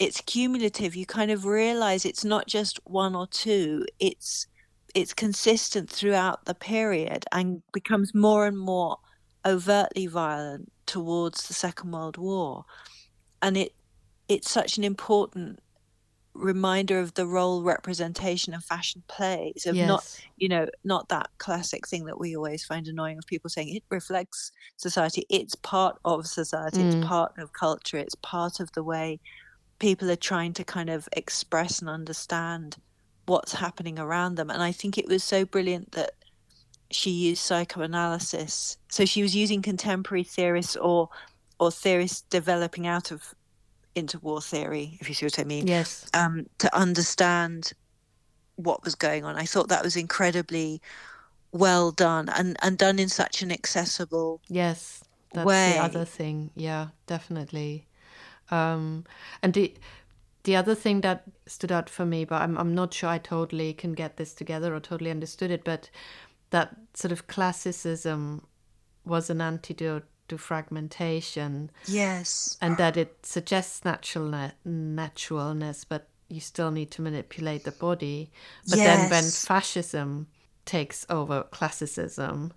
it's 0.01 0.21
cumulative. 0.23 0.97
You 0.97 1.07
kind 1.07 1.31
of 1.31 1.45
realize 1.45 2.05
it's 2.05 2.25
not 2.25 2.47
just 2.47 2.81
one 2.85 3.15
or 3.15 3.27
two. 3.27 3.87
It's 4.01 4.47
it's 4.95 5.15
consistent 5.15 5.91
throughout 5.91 6.45
the 6.45 6.55
period 6.55 7.25
and 7.33 7.63
becomes 7.73 8.15
more 8.15 8.47
and 8.47 8.59
more 8.59 8.99
overtly 9.45 10.07
violent 10.07 10.71
towards 10.87 11.49
the 11.49 11.55
Second 11.55 11.91
World 11.91 12.17
War. 12.17 12.65
And 13.43 13.57
it 13.57 13.73
it's 14.29 14.51
such 14.51 14.79
an 14.79 14.85
important 14.85 15.61
reminder 16.35 16.99
of 17.01 17.15
the 17.15 17.27
role 17.27 17.63
representation 17.63 18.55
of 18.55 18.65
fashion 18.65 19.03
plays 19.09 19.67
of 19.67 19.77
not 19.81 20.05
you 20.37 20.49
know 20.49 20.67
not 20.85 21.09
that 21.09 21.31
classic 21.39 21.87
thing 21.89 22.05
that 22.07 22.19
we 22.21 22.37
always 22.37 22.65
find 22.65 22.87
annoying 22.89 23.19
of 23.19 23.27
people 23.27 23.49
saying 23.51 23.69
it 23.75 23.85
reflects 23.91 24.51
society. 24.77 25.25
It's 25.31 25.55
part 25.55 25.99
of 26.05 26.27
society. 26.27 26.83
It's 26.83 26.97
Mm. 26.97 27.03
part 27.03 27.33
of 27.39 27.53
culture. 27.53 27.99
It's 27.99 28.17
part 28.17 28.61
of 28.61 28.71
the 28.73 28.83
way 28.85 29.21
people 29.81 30.11
are 30.11 30.17
trying 30.17 30.53
to 30.55 30.65
kind 30.65 30.91
of 30.91 31.09
express 31.17 31.81
and 31.81 31.89
understand 31.91 32.77
what's 33.27 33.55
happening 33.55 33.99
around 33.99 34.37
them. 34.37 34.51
And 34.51 34.63
i 34.63 34.73
think 34.73 34.99
it 34.99 35.09
was 35.09 35.25
so 35.25 35.45
brilliant 35.45 35.93
that 35.93 36.13
she 36.91 37.11
used 37.11 37.43
psychoanalysis. 37.43 38.77
So 38.91 39.05
she 39.05 39.23
was 39.23 39.35
using 39.37 39.63
contemporary 39.63 40.25
theorists 40.25 40.77
or 40.77 41.09
or 41.61 41.71
theorists 41.71 42.23
developing 42.31 42.87
out 42.87 43.11
of 43.13 43.35
interwar 43.95 44.43
theory 44.43 44.99
if 45.01 45.09
you 45.09 45.15
see 45.15 45.27
what 45.27 45.39
i 45.39 45.45
mean 45.45 45.67
Yes. 45.67 46.07
um, 46.15 46.47
to 46.59 46.75
understand 46.77 47.73
what 48.57 48.85
was 48.85 48.95
going 48.95 49.25
on. 49.25 49.37
I 49.37 49.45
thought 49.45 49.69
that 49.69 49.83
was 49.85 49.97
incredibly 49.97 50.81
well 51.53 51.91
done 51.91 52.29
and, 52.29 52.57
and 52.63 52.79
done 52.79 52.99
in 52.99 53.09
such 53.09 53.43
an 53.43 53.51
accessible 53.53 54.41
Yes. 54.49 55.03
That's 55.33 55.47
way. 55.47 55.73
the 55.75 55.79
other 55.85 56.05
thing. 56.05 56.51
Yeah, 56.55 56.89
definitely. 57.07 57.87
Um, 58.51 59.05
and 59.43 59.55
the 59.55 59.75
the 60.45 60.57
other 60.57 60.75
thing 60.75 61.01
that 61.01 61.25
stood 61.47 61.73
out 61.73 61.89
for 61.91 62.07
me, 62.07 62.25
but 62.25 62.43
I'm 62.43 62.57
I'm 62.59 62.75
not 62.75 62.95
sure 62.95 63.09
I 63.11 63.19
totally 63.19 63.73
can 63.73 63.95
get 63.95 64.17
this 64.17 64.35
together 64.35 64.75
or 64.75 64.81
totally 64.81 65.11
understood 65.11 65.51
it, 65.51 65.65
but 65.65 65.91
that 66.51 66.77
sort 66.95 67.13
of 67.13 67.27
classicism 67.27 68.47
was 69.05 69.31
an 69.31 69.41
antidote 69.41 70.05
to 70.29 70.39
fragmentation 70.39 71.71
Yes. 71.87 72.57
and 72.61 72.77
that 72.77 72.97
it 72.97 73.25
suggests 73.25 73.81
naturalne- 73.85 74.53
naturalness, 74.65 75.85
but 75.85 76.09
you 76.29 76.41
still 76.41 76.71
need 76.71 76.91
to 76.93 77.03
manipulate 77.03 77.65
the 77.65 77.71
body. 77.73 78.31
But 78.69 78.79
then 78.79 79.11
when 79.11 79.25
fascism 79.25 80.27
takes 80.65 81.05
over 81.11 81.43
classicism, 81.45 82.53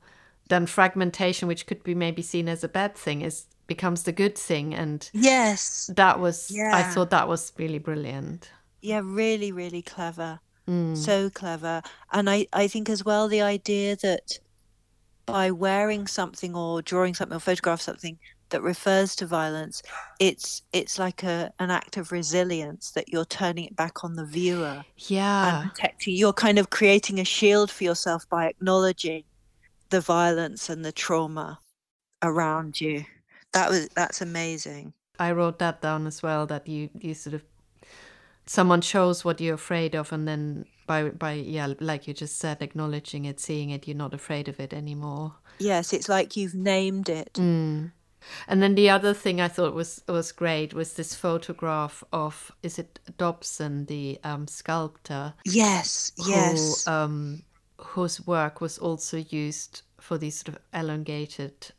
then 0.49 0.65
fragmentation, 0.65 1.47
which 1.47 1.65
could 1.67 1.83
be 1.83 1.93
maybe 1.93 2.21
seen 2.21 2.47
as 2.47 2.63
a 2.63 2.69
bad 2.69 2.95
thing, 2.95 3.21
is 3.21 3.45
becomes 3.67 4.03
the 4.03 4.13
good 4.13 4.37
thing. 4.37 4.73
And 4.73 5.09
Yes. 5.13 5.89
that 5.95 6.19
was, 6.21 6.55
I 6.57 6.83
thought 6.83 7.09
that 7.09 7.27
was 7.27 7.51
really 7.57 7.79
brilliant. 7.79 8.49
Yeah, 8.81 9.01
really, 9.03 9.51
really 9.51 9.81
clever. 9.81 10.39
Mm. 10.69 10.95
So 10.95 11.29
clever. 11.29 11.81
And 12.13 12.29
I, 12.29 12.47
I 12.53 12.67
think 12.69 12.89
as 12.89 13.03
well 13.03 13.27
the 13.27 13.41
idea 13.41 13.97
that 13.97 14.39
by 15.27 15.51
wearing 15.51 16.07
something 16.07 16.55
or 16.55 16.81
drawing 16.81 17.13
something 17.13 17.35
or 17.35 17.39
photograph 17.39 17.81
something 17.81 18.17
that 18.49 18.63
refers 18.63 19.15
to 19.17 19.27
violence, 19.27 19.83
it's 20.19 20.63
it's 20.73 20.97
like 20.97 21.21
a 21.21 21.51
an 21.59 21.69
act 21.69 21.97
of 21.97 22.11
resilience 22.11 22.91
that 22.91 23.09
you're 23.09 23.25
turning 23.25 23.65
it 23.65 23.75
back 23.75 24.03
on 24.03 24.15
the 24.15 24.25
viewer. 24.25 24.83
Yeah. 24.97 25.61
and 25.61 25.71
protecting 25.71 26.15
you're 26.15 26.33
kind 26.33 26.57
of 26.57 26.71
creating 26.71 27.19
a 27.19 27.25
shield 27.25 27.69
for 27.69 27.83
yourself 27.83 28.27
by 28.29 28.47
acknowledging 28.47 29.23
the 29.89 30.01
violence 30.01 30.69
and 30.69 30.83
the 30.83 30.91
trauma 30.91 31.59
around 32.23 32.81
you 32.81 33.05
that 33.53 33.69
was 33.69 33.87
that's 33.95 34.21
amazing 34.21 34.91
I 35.19 35.31
wrote 35.31 35.59
that 35.59 35.81
down 35.81 36.07
as 36.07 36.21
well. 36.21 36.45
That 36.45 36.67
you 36.67 36.89
you 36.99 37.13
sort 37.13 37.33
of 37.33 37.43
someone 38.45 38.81
shows 38.81 39.25
what 39.25 39.41
you're 39.41 39.55
afraid 39.55 39.95
of, 39.95 40.11
and 40.13 40.27
then 40.27 40.65
by 40.87 41.09
by 41.09 41.33
yeah, 41.33 41.73
like 41.79 42.07
you 42.07 42.13
just 42.13 42.37
said, 42.37 42.61
acknowledging 42.61 43.25
it, 43.25 43.39
seeing 43.39 43.69
it, 43.69 43.87
you're 43.87 43.97
not 43.97 44.13
afraid 44.13 44.47
of 44.47 44.59
it 44.59 44.73
anymore. 44.73 45.35
yes 45.59 45.93
it's 45.93 46.09
like 46.09 46.35
you've 46.35 46.55
named 46.55 47.09
it 47.09 47.33
Mm. 47.33 47.91
And 48.47 48.61
then 48.61 48.75
the 48.75 48.89
other 48.89 49.13
thing 49.13 49.39
I 49.39 49.47
thought 49.47 49.73
was 49.73 50.03
was 50.07 50.31
great 50.31 50.73
was 50.73 50.93
this 50.93 51.15
photograph 51.15 52.03
of 52.11 52.51
is 52.63 52.79
it 52.79 52.99
Dobson, 53.17 53.85
the 53.85 54.19
um, 54.23 54.47
sculptor, 54.47 55.33
yes 55.45 56.11
yes 56.27 56.85
who 56.85 56.91
um, 56.91 57.43
whose 57.77 58.25
work 58.25 58.59
was 58.59 58.77
also 58.77 59.17
used 59.17 59.83
for 59.99 60.17
these 60.17 60.39
sort 60.39 60.55
of 60.55 60.61
elongated, 60.73 61.71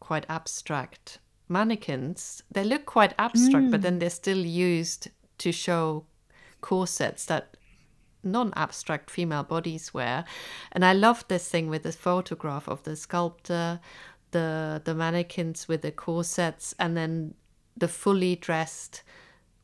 quite 0.00 0.26
abstract 0.28 1.18
mannequins. 1.48 2.42
They 2.50 2.64
look 2.64 2.86
quite 2.86 3.14
abstract, 3.18 3.70
but 3.70 3.82
then 3.82 3.98
they're 3.98 4.10
still 4.10 4.44
used 4.44 5.08
to 5.38 5.52
show 5.52 6.06
corsets 6.60 7.24
that 7.26 7.56
non-abstract 8.24 9.10
female 9.10 9.42
bodies 9.44 9.94
wear. 9.94 10.24
And 10.72 10.84
I 10.84 10.92
love 10.92 11.24
this 11.28 11.48
thing 11.48 11.68
with 11.68 11.82
the 11.82 11.92
photograph 11.92 12.68
of 12.68 12.82
the 12.84 12.96
sculptor, 12.96 13.80
the 14.32 14.80
the 14.84 14.94
mannequins 14.94 15.68
with 15.68 15.82
the 15.82 15.92
corsets, 15.92 16.74
and 16.78 16.96
then 16.96 17.34
the 17.76 17.88
fully 17.88 18.36
dressed. 18.36 19.02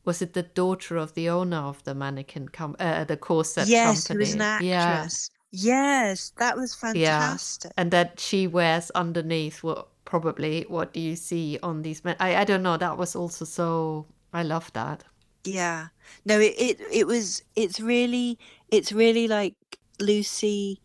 Was 0.05 0.21
it 0.21 0.33
the 0.33 0.43
daughter 0.43 0.97
of 0.97 1.13
the 1.13 1.29
owner 1.29 1.57
of 1.57 1.83
the 1.83 1.93
mannequin 1.93 2.49
com- 2.49 2.75
uh, 2.79 3.03
the 3.05 3.17
corset 3.17 3.67
yes 3.67 4.07
who 4.07 4.15
company? 4.15 4.19
was 4.19 4.35
an 4.35 4.41
Yeah. 4.59 5.09
yes 5.51 6.31
that 6.37 6.57
was 6.57 6.75
fantastic. 6.75 7.71
Yeah, 7.71 7.81
and 7.83 7.91
that 7.91 8.19
she 8.19 8.47
wears 8.47 8.91
underneath 8.91 9.63
what 9.63 9.87
probably 10.05 10.65
what 10.67 10.93
do 10.93 10.99
you 10.99 11.15
see 11.15 11.59
on 11.63 11.81
these 11.83 12.03
men. 12.03 12.15
I 12.19 12.35
I 12.37 12.43
don't 12.45 12.63
know. 12.63 12.77
That 12.77 12.97
was 12.97 13.15
also 13.15 13.45
so. 13.45 14.07
I 14.33 14.43
love 14.43 14.71
that. 14.73 15.03
Yeah 15.43 15.87
no 16.25 16.39
it, 16.39 16.53
it 16.57 16.81
it 16.91 17.07
was 17.07 17.41
it's 17.55 17.79
really 17.79 18.37
it's 18.69 18.91
really 18.91 19.27
like 19.27 19.55
lucy 19.99 20.79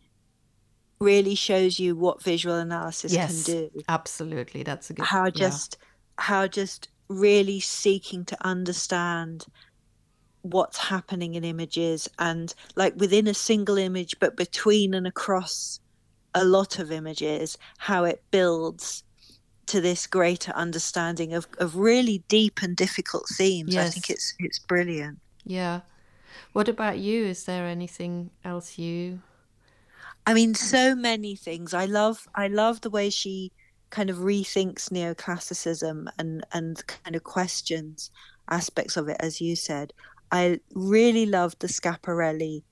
really 0.99 1.35
shows 1.35 1.79
you 1.79 1.95
what 1.95 2.21
visual 2.21 2.55
analysis 2.55 3.13
yes, 3.13 3.45
can 3.45 3.55
do 3.55 3.83
absolutely. 3.87 4.63
That's 4.63 4.89
a 4.89 4.93
good. 4.93 5.05
how 5.05 5.25
yeah. 5.25 5.31
just 5.31 5.77
how 6.17 6.47
just 6.47 6.89
really 7.07 7.59
seeking 7.59 8.25
to 8.25 8.37
understand 8.45 9.45
what's 10.41 10.77
happening 10.77 11.35
in 11.35 11.43
images 11.43 12.07
and 12.19 12.53
like 12.75 12.95
within 12.97 13.27
a 13.27 13.33
single 13.33 13.77
image 13.77 14.15
but 14.19 14.35
between 14.37 14.93
and 14.93 15.05
across 15.05 15.79
a 16.33 16.43
lot 16.43 16.79
of 16.79 16.91
images 16.91 17.57
how 17.77 18.03
it 18.03 18.23
builds 18.31 19.03
to 19.67 19.81
this 19.81 20.07
greater 20.07 20.51
understanding 20.53 21.33
of, 21.33 21.47
of 21.59 21.75
really 21.75 22.23
deep 22.27 22.61
and 22.63 22.75
difficult 22.75 23.25
themes 23.37 23.75
i 23.75 23.85
think 23.89 24.09
it's 24.09 24.33
it's 24.39 24.59
brilliant 24.59 25.19
Yeah. 25.45 25.81
What 26.53 26.67
about 26.69 26.97
you? 26.97 27.25
Is 27.25 27.43
there 27.45 27.65
anything 27.67 28.31
else 28.43 28.77
you? 28.77 29.19
I 30.25 30.33
mean, 30.33 30.55
so 30.55 30.95
many 30.95 31.35
things. 31.35 31.73
I 31.73 31.85
love 31.85 32.27
I 32.35 32.47
love 32.47 32.81
the 32.81 32.89
way 32.89 33.09
she 33.09 33.51
kind 33.89 34.09
of 34.09 34.17
rethinks 34.17 34.89
neoclassicism 34.91 36.07
and 36.19 36.45
and 36.51 36.85
kind 36.87 37.15
of 37.15 37.23
questions 37.23 38.11
aspects 38.49 38.97
of 38.97 39.07
it, 39.07 39.17
as 39.19 39.39
you 39.39 39.55
said. 39.55 39.93
I 40.31 40.59
really 40.73 41.25
loved 41.25 41.59
the 41.59 41.67
Schiaparelli 41.67 42.63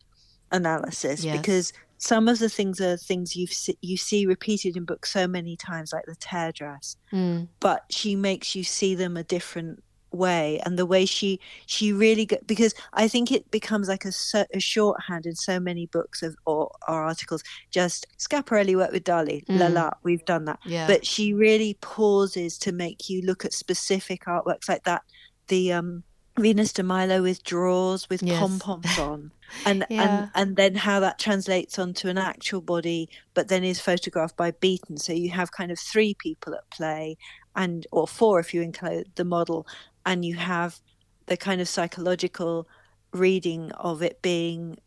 analysis 0.51 1.23
Yes. 1.23 1.37
because 1.37 1.73
some 1.97 2.27
of 2.27 2.39
the 2.39 2.49
things 2.49 2.79
are 2.81 2.97
things 2.97 3.35
you 3.35 3.47
see, 3.47 3.77
you 3.81 3.97
see 3.97 4.25
repeated 4.25 4.75
in 4.77 4.85
books 4.85 5.11
so 5.11 5.27
many 5.27 5.55
times, 5.55 5.93
like 5.93 6.05
the 6.05 6.15
tear 6.15 6.51
dress. 6.51 6.97
Mm, 7.13 7.47
but 7.59 7.83
she 7.89 8.15
makes 8.15 8.55
you 8.55 8.63
see 8.63 8.95
them 8.95 9.17
a 9.17 9.23
different 9.23 9.81
way 10.11 10.61
and 10.65 10.79
the 10.79 10.85
way 10.85 11.05
she 11.05 11.37
she 11.65 11.91
really 11.91 12.25
go, 12.25 12.37
because 12.45 12.73
i 12.93 13.05
think 13.05 13.33
it 13.33 13.51
becomes 13.51 13.89
like 13.89 14.05
a, 14.05 14.11
a 14.53 14.59
shorthand 14.61 15.25
in 15.25 15.35
so 15.35 15.59
many 15.59 15.87
books 15.87 16.23
of 16.23 16.33
or, 16.45 16.71
or 16.87 17.03
articles. 17.03 17.43
Just 17.69 18.07
schiaparelli 18.17 18.77
worked 18.77 18.93
with 18.93 19.03
dali 19.03 19.43
la 19.49 19.67
Mm. 19.67 19.73
la 19.73 19.89
we've 20.03 20.23
done 20.23 20.45
that. 20.45 20.59
Yeah. 20.65 20.87
but 20.87 21.05
she 21.05 21.33
really 21.33 21.73
pauses 21.81 22.57
to 22.59 22.71
make 22.71 23.09
you 23.09 23.23
look 23.23 23.43
at 23.43 23.51
specific 23.53 24.23
artworks 24.25 24.69
like 24.69 24.83
that. 24.85 25.01
The 25.47 25.73
um 25.73 26.03
venus 26.37 26.73
de 26.73 26.83
milo 26.83 27.21
with 27.21 27.43
drawers 27.43 28.09
with 28.09 28.23
Yes. 28.23 28.39
pom 28.39 28.59
poms 28.59 28.97
on 28.97 29.31
and 29.65 29.85
Yeah. 29.89 30.03
and 30.03 30.29
and 30.35 30.57
then 30.57 30.75
how 30.75 30.99
that 30.99 31.19
translates 31.19 31.79
onto 31.79 32.07
an 32.09 32.17
actual 32.17 32.61
body 32.61 33.09
but 33.33 33.47
then 33.47 33.63
is 33.63 33.79
photographed 33.79 34.35
by 34.37 34.51
beaton 34.51 34.97
so 34.97 35.13
you 35.13 35.29
have 35.31 35.51
kind 35.51 35.71
of 35.71 35.79
three 35.79 36.13
people 36.13 36.53
at 36.53 36.69
play 36.71 37.17
and 37.55 37.87
or 37.91 38.07
four 38.07 38.39
if 38.39 38.53
you 38.53 38.61
include 38.61 39.11
the 39.15 39.25
model 39.25 39.65
and 40.05 40.25
you 40.25 40.35
have 40.35 40.79
the 41.27 41.37
kind 41.37 41.61
of 41.61 41.69
psychological 41.69 42.67
reading 43.13 43.71
of 43.73 44.01
it 44.01 44.21
being 44.21 44.77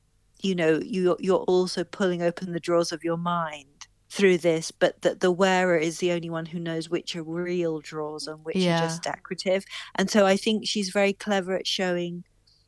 you 0.42 0.54
know 0.54 0.78
you 0.84 1.16
you're 1.18 1.44
also 1.48 1.82
pulling 1.84 2.22
open 2.22 2.52
the 2.52 2.60
drawers 2.60 2.92
of 2.92 3.02
your 3.04 3.16
mind 3.16 3.77
through 4.10 4.38
this, 4.38 4.70
but 4.70 5.02
that 5.02 5.20
the 5.20 5.30
wearer 5.30 5.76
is 5.76 5.98
the 5.98 6.12
only 6.12 6.30
one 6.30 6.46
who 6.46 6.58
knows 6.58 6.88
which 6.88 7.14
are 7.14 7.22
real 7.22 7.80
drawers 7.80 8.26
and 8.26 8.44
which 8.44 8.56
Yeah. 8.56 8.78
are 8.78 8.86
just 8.88 9.02
decorative. 9.02 9.64
And 9.96 10.10
so 10.10 10.26
I 10.26 10.36
think 10.36 10.66
she's 10.66 10.90
very 10.90 11.12
clever 11.12 11.54
at 11.54 11.66
showing 11.66 12.24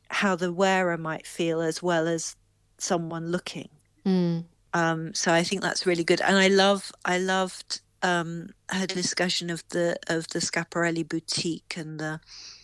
how 0.09 0.35
the 0.35 0.53
wearer 0.53 0.97
might 0.97 1.25
feel 1.25 1.61
as 1.61 1.81
well 1.81 2.07
as 2.07 2.35
someone 2.77 3.27
looking. 3.31 3.69
Mm. 4.05 4.45
Um, 4.73 5.13
so 5.13 5.33
I 5.33 5.43
think 5.43 5.61
that's 5.61 5.85
really 5.85 6.03
good. 6.03 6.21
And 6.21 6.37
I 6.37 6.47
love 6.47 6.91
I 7.05 7.17
loved 7.17 7.81
um, 8.03 8.49
her 8.69 8.87
discussion 8.87 9.49
of 9.49 9.63
the 9.69 9.97
of 10.07 10.27
the 10.29 10.39
Schiaparelli 10.39 11.07
boutique 11.07 11.75
and 11.77 11.99
the 11.99 12.19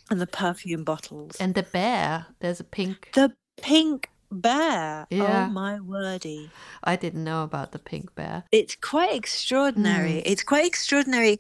and 0.10 0.22
the 0.22 0.28
perfume 0.28 0.84
bottles. 0.84 1.36
And 1.40 1.54
the 1.54 1.64
bear, 1.64 2.28
there's 2.40 2.60
a 2.60 2.64
pink. 2.64 3.10
the 3.14 3.34
pink 3.62 4.10
bear. 4.32 5.08
Oh 5.12 5.16
yeah. 5.16 5.48
Oh 5.48 5.52
my 5.52 5.80
wordy. 5.80 6.50
I 6.84 6.96
didn't 6.96 7.24
know 7.24 7.44
about 7.44 7.72
the 7.72 7.80
pink 7.80 8.14
bear. 8.16 8.44
it's 8.52 8.76
quite 8.76 9.14
extraordinary. 9.14 10.14
Mm. 10.14 10.24
It's 10.26 10.44
quite 10.44 10.66
extraordinary. 10.66 11.40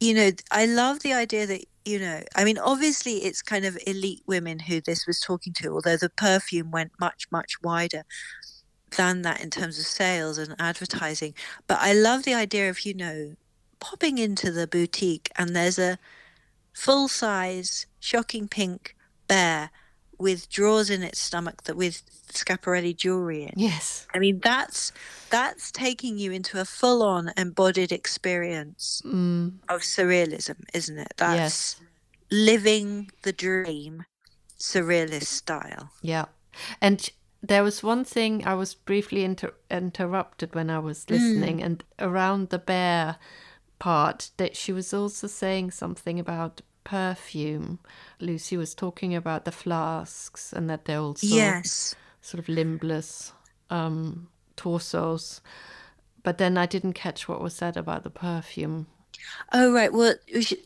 You 0.00 0.14
know, 0.14 0.30
I 0.50 0.66
love 0.66 1.00
the 1.00 1.12
idea 1.12 1.46
that, 1.46 1.64
you 1.84 1.98
know, 1.98 2.22
I 2.36 2.44
mean, 2.44 2.58
obviously 2.58 3.24
it's 3.24 3.42
kind 3.42 3.64
of 3.64 3.76
elite 3.86 4.22
women 4.26 4.60
who 4.60 4.80
this 4.80 5.06
was 5.06 5.20
talking 5.20 5.52
to, 5.54 5.72
although 5.72 5.96
the 5.96 6.10
perfume 6.10 6.70
went 6.70 6.92
much, 7.00 7.26
much 7.32 7.60
wider 7.62 8.04
than 8.96 9.22
that 9.22 9.42
in 9.42 9.50
terms 9.50 9.78
of 9.78 9.86
sales 9.86 10.38
and 10.38 10.54
advertising. 10.58 11.34
But 11.66 11.78
I 11.80 11.92
love 11.92 12.22
the 12.22 12.34
idea 12.34 12.70
of, 12.70 12.86
you 12.86 12.94
know, 12.94 13.34
popping 13.80 14.18
into 14.18 14.50
the 14.50 14.66
boutique 14.66 15.30
and 15.36 15.54
there's 15.54 15.78
a 15.78 15.98
full 16.72 17.08
size, 17.08 17.86
shocking 18.00 18.46
pink 18.46 18.94
bear 19.26 19.70
with 20.18 20.48
drawers 20.50 20.90
in 20.90 21.02
its 21.02 21.18
stomach 21.20 21.62
that 21.64 21.76
with 21.76 22.02
Schiaparelli 22.32 22.94
jewelry 22.96 23.44
in. 23.44 23.52
Yes. 23.56 24.06
I 24.12 24.18
mean, 24.18 24.40
that's 24.40 24.92
that's 25.30 25.70
taking 25.70 26.18
you 26.18 26.32
into 26.32 26.60
a 26.60 26.64
full-on 26.64 27.32
embodied 27.36 27.92
experience 27.92 29.02
Mm. 29.04 29.54
of 29.68 29.82
surrealism, 29.82 30.56
isn't 30.74 30.98
it? 30.98 31.12
That's 31.16 31.36
Yes. 31.36 31.80
living 32.30 33.10
the 33.22 33.32
dream, 33.32 34.04
surrealist 34.58 35.24
style. 35.26 35.90
Yeah. 36.02 36.26
And 36.80 37.08
there 37.42 37.62
was 37.62 37.82
one 37.82 38.04
thing 38.04 38.44
I 38.46 38.54
was 38.54 38.74
briefly 38.74 39.22
inter- 39.24 39.54
interrupted 39.70 40.54
when 40.54 40.70
I 40.70 40.78
was 40.80 41.04
Mm. 41.04 41.10
listening, 41.10 41.62
and 41.62 41.84
around 41.98 42.48
the 42.48 42.58
bear 42.58 43.16
part, 43.78 44.30
that 44.38 44.56
she 44.56 44.72
was 44.72 44.92
also 44.92 45.26
saying 45.28 45.70
something 45.70 46.18
about 46.18 46.62
perfume. 46.88 47.78
Lucy 48.18 48.56
was 48.56 48.74
talking 48.74 49.14
about 49.14 49.44
the 49.44 49.52
flasks 49.52 50.52
and 50.52 50.70
that 50.70 50.86
they're 50.86 51.00
also 51.00 51.26
yes. 51.26 51.94
sort 52.22 52.38
of 52.38 52.48
limbless 52.48 53.32
um, 53.68 54.28
torsos. 54.56 55.40
But 56.22 56.38
then 56.38 56.56
I 56.56 56.66
didn't 56.66 56.94
catch 56.94 57.28
what 57.28 57.42
was 57.42 57.54
said 57.54 57.76
about 57.76 58.04
the 58.04 58.10
perfume. 58.10 58.86
Oh, 59.52 59.72
right. 59.72 59.92
Well, 59.92 60.14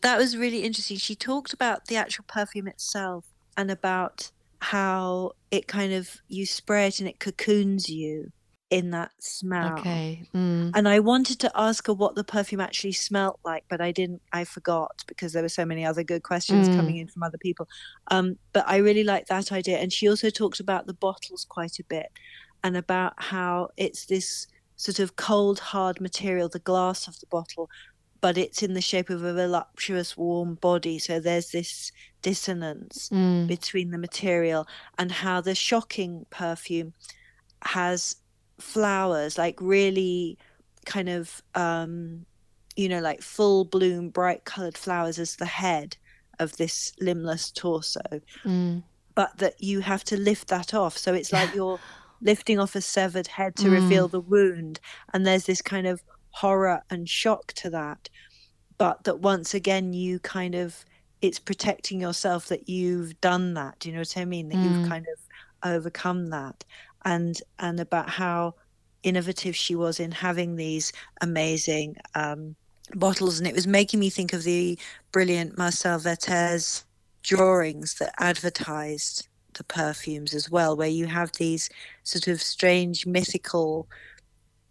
that 0.02 0.19
was 0.19 0.37
really 0.37 0.62
interesting. 0.62 0.97
She 0.97 1.14
talked 1.14 1.52
about 1.52 1.87
the 1.87 1.97
actual 1.97 2.25
perfume 2.29 2.69
itself 2.69 3.25
and 3.57 3.71
about 3.71 4.31
how 4.61 5.33
it 5.50 5.67
kind 5.67 5.93
of 5.93 6.23
you 6.29 6.47
spray 6.47 6.87
it 6.87 7.00
and 7.00 7.09
it 7.09 7.19
cocoons 7.19 7.88
you 7.88 8.31
in 8.73 8.91
that 8.91 9.11
smell. 9.19 9.79
Okay. 9.79 10.23
Mm. 10.35 10.73
And 10.75 10.88
I 10.88 10.99
wanted 11.00 11.38
to 11.41 11.50
ask 11.55 11.87
her 11.87 11.93
what 11.95 12.14
the 12.14 12.25
perfume 12.25 12.61
actually 12.61 12.93
smelt 12.93 13.38
like, 13.45 13.64
but 13.69 13.81
I 13.81 13.93
didn't. 13.93 14.23
I 14.33 14.45
forgot 14.45 15.05
because 15.07 15.33
there 15.33 15.43
were 15.43 15.49
so 15.49 15.64
many 15.64 15.85
other 15.85 16.02
good 16.02 16.23
questions 16.23 16.69
Mm. 16.69 16.76
coming 16.76 16.97
in 16.97 17.09
from 17.09 17.23
other 17.23 17.38
people. 17.38 17.69
Um, 18.09 18.38
but 18.52 18.64
I 18.67 18.76
really 18.79 19.05
liked 19.05 19.29
that 19.29 19.52
idea. 19.52 19.79
And 19.79 19.93
she 19.93 20.09
also 20.09 20.31
talked 20.31 20.61
about 20.61 20.87
the 20.87 20.95
bottles 20.95 21.45
quite 21.49 21.79
a 21.79 21.85
bit 21.85 22.11
and 22.64 22.76
about 22.76 23.12
how 23.19 23.69
it's 23.76 24.07
this 24.07 24.47
sort 24.76 24.99
of 24.99 25.17
cold, 25.17 25.59
hard 25.59 26.00
material, 26.00 26.49
the 26.49 26.59
glass 26.59 27.07
of 27.07 27.21
the 27.21 27.26
bottle, 27.26 27.69
but 28.21 28.38
it's 28.38 28.62
in 28.62 28.75
the 28.75 28.81
shape 28.81 29.11
of 29.11 29.23
a 29.23 29.35
voluptuous, 29.35 30.17
warm 30.17 30.55
body. 30.55 30.99
So 30.99 31.21
there's 31.21 31.50
this 31.50 31.93
dissonance 32.23 33.08
Mm. 33.11 33.47
between 33.49 33.91
the 33.91 33.99
material 33.99 34.67
and 34.99 35.13
how 35.13 35.41
the 35.41 35.54
shocking 35.54 36.26
perfume 36.30 36.95
has 37.65 38.17
flowers 38.60 39.38
like 39.38 39.58
really 39.60 40.38
kind 40.86 41.08
of 41.08 41.41
um 41.54 42.26
you 42.76 42.88
know 42.88 43.00
like 43.00 43.23
full 43.23 43.65
bloom 43.65 44.10
bright 44.10 44.45
colored 44.45 44.76
flowers 44.78 45.19
as 45.19 45.36
the 45.36 45.47
head 45.47 45.97
of 46.41 46.56
this 46.56 46.93
limbless 47.00 47.50
torso. 47.52 48.00
Mm. 48.45 48.82
but 49.15 49.36
that 49.38 49.54
you 49.60 49.80
have 49.80 50.04
to 50.04 50.17
lift 50.17 50.49
that 50.49 50.75
off. 50.75 50.97
So 50.97 51.15
it's 51.15 51.32
like 51.32 51.50
you're 51.54 51.80
lifting 52.21 52.58
off 52.58 52.75
a 52.75 52.80
severed 52.80 53.26
head 53.26 53.56
to 53.56 53.69
Mm. 53.69 53.73
reveal 53.73 54.08
the 54.08 54.21
wound. 54.21 54.80
And 55.12 55.26
there's 55.26 55.45
this 55.47 55.62
kind 55.62 55.86
of 55.86 56.02
horror 56.30 56.82
and 56.91 57.08
shock 57.08 57.52
to 57.54 57.71
that. 57.71 58.08
But 58.78 59.04
that 59.04 59.21
once 59.21 59.54
again 59.54 59.93
you 59.93 60.19
kind 60.21 60.54
of 60.54 60.84
it's 61.21 61.38
protecting 61.38 62.00
yourself 62.00 62.49
that 62.49 62.69
you've 62.69 63.21
done 63.21 63.54
that. 63.54 63.78
Do 63.78 63.88
you 63.88 63.95
know 63.95 64.00
what 64.00 64.17
i 64.17 64.25
mean? 64.25 64.49
That 64.49 64.58
Mm. 64.58 64.65
you've 64.65 64.82
kind 64.82 65.06
of 65.12 65.19
overcome 65.71 66.28
that 66.30 66.65
and 67.04 67.41
and 67.58 67.80
about 67.80 68.08
how 68.10 68.54
innovative 69.02 69.56
she 69.56 69.75
was 69.75 69.99
in 69.99 70.12
having 70.12 70.56
these 70.56 70.93
amazing 71.21 71.97
um, 72.15 72.54
bottles 72.95 73.38
and 73.38 73.49
it 73.49 73.54
was 73.54 73.67
making 73.67 73.99
me 73.99 74.10
think 74.10 74.32
of 74.32 74.45
the 74.45 74.78
brilliant 75.10 75.58
marcel 75.58 75.99
vertes 75.99 76.84
drawings 77.23 77.95
that 77.95 78.12
advertised 78.19 79.26
the 79.54 79.65
perfumes 79.65 80.34
as 80.34 80.50
well 80.50 80.76
where 80.76 80.88
you 80.88 81.06
have 81.06 81.32
these 81.32 81.69
sort 82.04 82.28
of 82.28 82.41
strange 82.41 83.04
mythical 83.06 83.88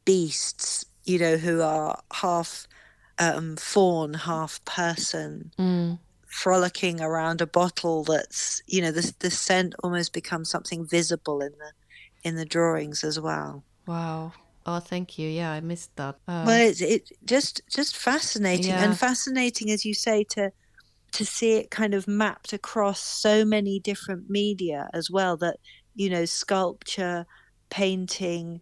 beasts 0.05 0.85
you 1.03 1.19
know 1.19 1.37
who 1.37 1.61
are 1.61 1.99
half 2.13 2.67
um, 3.19 3.55
faun 3.57 4.13
half 4.13 4.63
person 4.65 5.51
Mm. 5.57 5.99
frolicking 6.25 7.01
around 7.01 7.41
a 7.41 7.45
bottle 7.47 8.03
that's 8.03 8.61
you 8.65 8.81
know 8.81 8.91
the, 8.91 9.13
the 9.19 9.29
scent 9.29 9.75
almost 9.83 10.13
becomes 10.13 10.49
something 10.49 10.85
visible 10.85 11.41
in 11.41 11.51
the 11.51 11.71
in 12.23 12.35
the 12.35 12.45
drawings 12.45 13.03
as 13.03 13.19
well 13.19 13.63
Wow. 13.87 14.33
Oh, 14.63 14.79
thank 14.79 15.17
you. 15.17 15.27
Yeah, 15.27 15.51
I 15.51 15.59
missed 15.59 15.95
that. 15.95 16.15
Uh, 16.27 16.43
well 16.45 16.61
it's 16.69 16.81
it 16.81 17.09
just 17.25 17.61
just 17.69 17.97
fascinating 17.97 18.75
Yeah. 18.75 18.83
and 18.83 18.97
fascinating 18.97 19.71
as 19.71 19.83
you 19.85 19.93
say 19.95 20.23
to 20.35 20.51
to 21.13 21.25
see 21.25 21.53
it 21.53 21.71
kind 21.71 21.93
of 21.95 22.07
mapped 22.07 22.53
across 22.53 22.99
so 23.01 23.43
many 23.43 23.79
different 23.79 24.29
media 24.29 24.87
as 24.93 25.09
well 25.09 25.35
that 25.37 25.57
you 25.95 26.09
know 26.11 26.25
sculpture 26.25 27.25
painting 27.71 28.61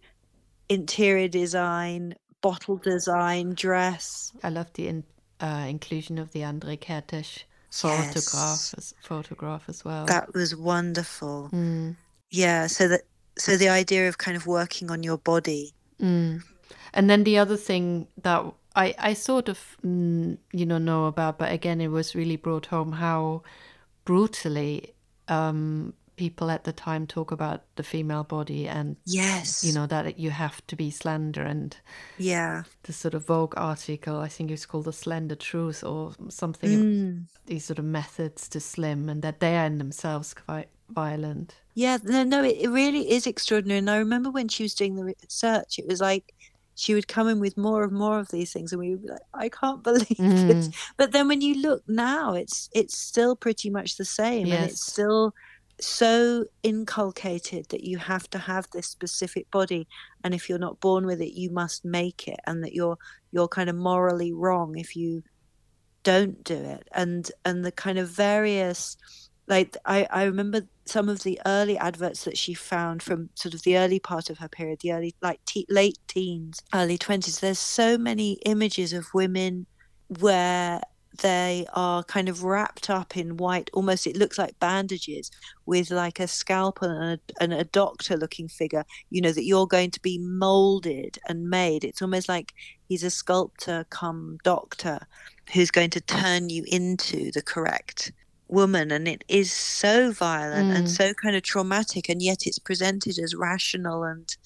interior 0.70 1.28
design 1.28 2.16
bottle 2.42 2.78
design 2.78 3.54
dress 3.54 4.32
I 4.42 4.50
love 4.50 4.72
the 4.74 4.88
in, 4.88 5.04
uh, 5.42 5.66
inclusion 5.68 6.18
of 6.18 6.32
the 6.32 6.44
Andre 6.46 6.78
Kertész 6.78 7.44
photograph, 7.72 8.74
Yes. 8.74 8.94
photograph 9.02 9.64
as 9.68 9.84
well. 9.84 10.06
that 10.06 10.34
was 10.34 10.56
wonderful 10.56 11.50
Mm. 11.54 11.96
yeah 12.32 12.68
so 12.68 12.88
that 12.88 13.02
so 13.40 13.58
the 13.58 13.70
idea 13.70 14.08
of 14.10 14.18
kind 14.18 14.38
of 14.38 14.46
working 14.46 14.92
on 14.92 15.04
your 15.04 15.18
body 15.18 15.74
Mm. 16.02 16.44
And 16.94 17.10
then 17.10 17.24
the 17.24 17.38
other 17.38 17.58
thing 17.58 18.08
that 18.24 18.42
I, 18.76 18.96
I 18.98 19.14
sort 19.14 19.50
of, 19.50 19.60
mm, 19.86 20.38
you 20.54 20.66
know, 20.66 20.78
know 20.78 21.06
about, 21.06 21.38
but 21.38 21.52
again, 21.52 21.82
it 21.82 21.90
was 21.90 22.16
really 22.16 22.38
brought 22.38 22.68
home 22.68 22.94
how 22.94 23.44
brutally 24.06 24.94
um, 25.28 25.94
people 26.16 26.50
at 26.50 26.64
the 26.64 26.74
time 26.74 27.06
talk 27.06 27.32
about 27.32 27.64
the 27.76 27.84
female 27.84 28.24
body 28.24 28.68
and, 28.68 28.96
yes 29.06 29.64
you 29.64 29.74
know, 29.74 29.86
that 29.88 30.18
you 30.18 30.32
have 30.32 30.66
to 30.68 30.76
be 30.76 30.90
slender. 30.90 31.44
And 31.44 31.76
yeah 32.18 32.64
the 32.84 32.94
sort 32.94 33.14
of 33.14 33.26
Vogue 33.26 33.54
article, 33.58 34.20
I 34.20 34.28
think 34.30 34.52
it's 34.52 34.66
called 34.66 34.86
The 34.86 34.94
Slender 34.94 35.36
Truth 35.36 35.84
or 35.84 36.14
something, 36.30 36.70
Mm. 36.70 37.26
these 37.46 37.66
sort 37.66 37.80
of 37.80 37.86
methods 37.86 38.48
to 38.50 38.60
slim 38.60 39.10
and 39.10 39.22
that 39.22 39.40
they 39.40 39.58
are 39.58 39.66
in 39.66 39.78
themselves 39.78 40.34
quite 40.34 40.70
violent. 40.90 41.56
Yeah, 41.80 41.98
no, 42.04 42.26
no, 42.26 42.44
it, 42.44 42.58
it 42.60 42.70
really 42.70 43.10
is 43.10 43.26
extraordinary. 43.26 43.78
And 43.78 43.90
I 43.90 43.96
remember 43.96 44.30
when 44.30 44.50
she 44.50 44.64
was 44.64 44.74
doing 44.74 44.96
the 44.96 45.06
research, 45.06 45.80
it 45.80 45.88
was 45.88 46.02
like 46.02 46.34
she 46.76 46.94
would 46.94 47.08
come 47.08 47.30
in 47.30 47.40
with 47.40 47.56
more 47.58 47.84
and 47.86 47.94
more 47.94 48.20
of 48.20 48.28
these 48.32 48.52
things, 48.52 48.74
and 48.74 48.82
we 48.82 48.90
would 48.90 49.02
be 49.02 49.08
like, 49.08 49.22
"I 49.34 49.48
can't 49.48 49.82
believe 49.90 50.12
it." 50.12 50.18
Mm. 50.20 50.76
But 50.98 51.14
then 51.14 51.30
when 51.30 51.40
you 51.40 51.56
look 51.62 51.84
now, 51.88 52.34
it's 52.34 52.70
it's 52.74 52.98
still 52.98 53.34
pretty 53.34 53.70
much 53.70 53.96
the 53.96 54.04
same, 54.04 54.52
and 54.52 54.66
it's 54.66 54.86
still 54.86 55.34
so 55.80 56.44
inculcated 56.64 57.70
that 57.70 57.86
you 57.86 57.98
have 57.98 58.30
to 58.32 58.40
have 58.40 58.68
this 58.72 58.88
specific 58.88 59.50
body, 59.50 59.88
and 60.26 60.34
if 60.34 60.50
you're 60.50 60.60
not 60.60 60.82
born 60.82 61.06
with 61.06 61.22
it, 61.22 61.32
you 61.32 61.50
must 61.50 61.86
make 61.86 62.28
it, 62.28 62.42
and 62.46 62.62
that 62.62 62.74
you're 62.74 62.98
you're 63.32 63.48
kind 63.48 63.70
of 63.70 63.78
morally 63.78 64.34
wrong 64.34 64.78
if 64.78 64.98
you 64.98 65.24
don't 66.04 66.44
do 66.44 66.56
it, 66.56 66.90
and 66.92 67.32
and 67.46 67.64
the 67.64 67.72
kind 67.72 67.98
of 67.98 68.10
various 68.10 68.98
like 69.50 69.76
I, 69.84 70.08
I 70.12 70.24
remember 70.24 70.62
some 70.90 71.10
of 71.10 71.24
the 71.24 71.40
early 71.46 71.78
adverts 71.78 72.24
that 72.24 72.38
she 72.38 72.54
found 72.54 73.02
from 73.04 73.30
sort 73.36 73.54
of 73.54 73.62
the 73.64 73.78
early 73.78 74.00
part 74.00 74.30
of 74.30 74.38
her 74.38 74.50
period 74.50 74.80
the 74.82 74.92
early 74.92 75.14
like 75.22 75.40
te- 75.46 75.66
late 75.70 75.98
teens 76.08 76.62
early 76.74 76.98
20s 76.98 77.40
there's 77.40 77.60
so 77.60 77.98
many 77.98 78.34
images 78.46 78.94
of 78.94 79.14
women 79.14 79.66
where 80.20 80.82
they 81.22 81.66
are 81.74 82.04
kind 82.04 82.30
of 82.30 82.44
wrapped 82.44 82.90
up 82.90 83.18
in 83.18 83.38
white, 83.38 83.70
almost 83.74 84.08
it 84.08 84.18
looks 84.18 84.38
like 84.38 84.60
bandages 84.60 85.32
with 85.66 85.92
like 85.92 86.20
a 86.20 86.28
scalpel 86.28 86.90
and 86.90 87.20
a, 87.20 87.44
and 87.44 87.54
a 87.54 87.64
doctor 87.64 88.16
looking 88.16 88.48
figure, 88.48 88.86
you 89.10 89.22
know, 89.22 89.32
that 89.32 89.46
you're 89.46 89.68
going 89.68 89.92
to 89.92 90.02
be 90.02 90.18
molded 90.20 91.18
and 91.28 91.50
made. 91.50 91.84
It's 91.84 92.02
almost 92.02 92.30
like 92.30 92.54
he's 92.88 93.04
a 93.04 93.10
sculptor 93.10 93.86
come 93.90 94.38
doctor 94.44 95.00
who's 95.54 95.72
going 95.72 95.90
to 95.92 96.02
turn 96.02 96.50
you 96.50 96.64
into 96.68 97.32
the 97.32 97.42
correct 97.42 98.12
woman 98.50 98.92
and 98.92 99.08
it 99.08 99.24
is 99.28 99.52
so 99.52 100.12
violent 100.12 100.72
mm. 100.72 100.76
and 100.76 100.90
so 100.90 101.14
kind 101.14 101.36
of 101.36 101.44
traumatic 101.44 102.10
and 102.10 102.22
yet 102.22 102.46
it's 102.46 102.60
presented 102.60 103.18
as 103.20 103.36
rational 103.36 104.04
and 104.04 104.38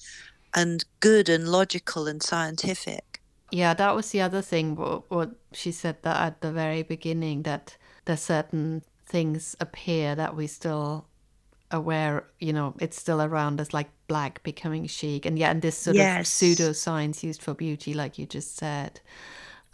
and 0.54 0.84
good 1.00 1.28
and 1.28 1.48
logical 1.48 2.06
and 2.06 2.22
scientific 2.22 3.20
yeah 3.50 3.74
that 3.74 3.94
was 3.94 4.10
the 4.10 4.20
other 4.20 4.42
thing 4.42 4.76
what, 4.76 5.10
what 5.10 5.30
she 5.52 5.72
said 5.72 5.96
that 6.02 6.20
at 6.20 6.40
the 6.42 6.52
very 6.52 6.82
beginning 6.82 7.42
that 7.42 7.76
there's 8.04 8.20
certain 8.20 8.82
things 9.06 9.56
appear 9.60 10.14
that 10.14 10.36
we 10.36 10.46
still 10.46 11.06
aware 11.70 12.24
you 12.40 12.52
know 12.52 12.74
it's 12.78 12.98
still 12.98 13.22
around 13.22 13.60
as 13.60 13.72
like 13.72 13.88
black 14.06 14.42
becoming 14.42 14.86
chic 14.86 15.24
and 15.24 15.38
yeah 15.38 15.50
and 15.50 15.62
this 15.62 15.76
sort 15.76 15.96
yes. 15.96 16.20
of 16.20 16.26
pseudo 16.26 16.72
science 16.72 17.24
used 17.24 17.42
for 17.42 17.54
beauty 17.54 17.94
like 17.94 18.18
you 18.18 18.26
just 18.26 18.56
said 18.56 19.00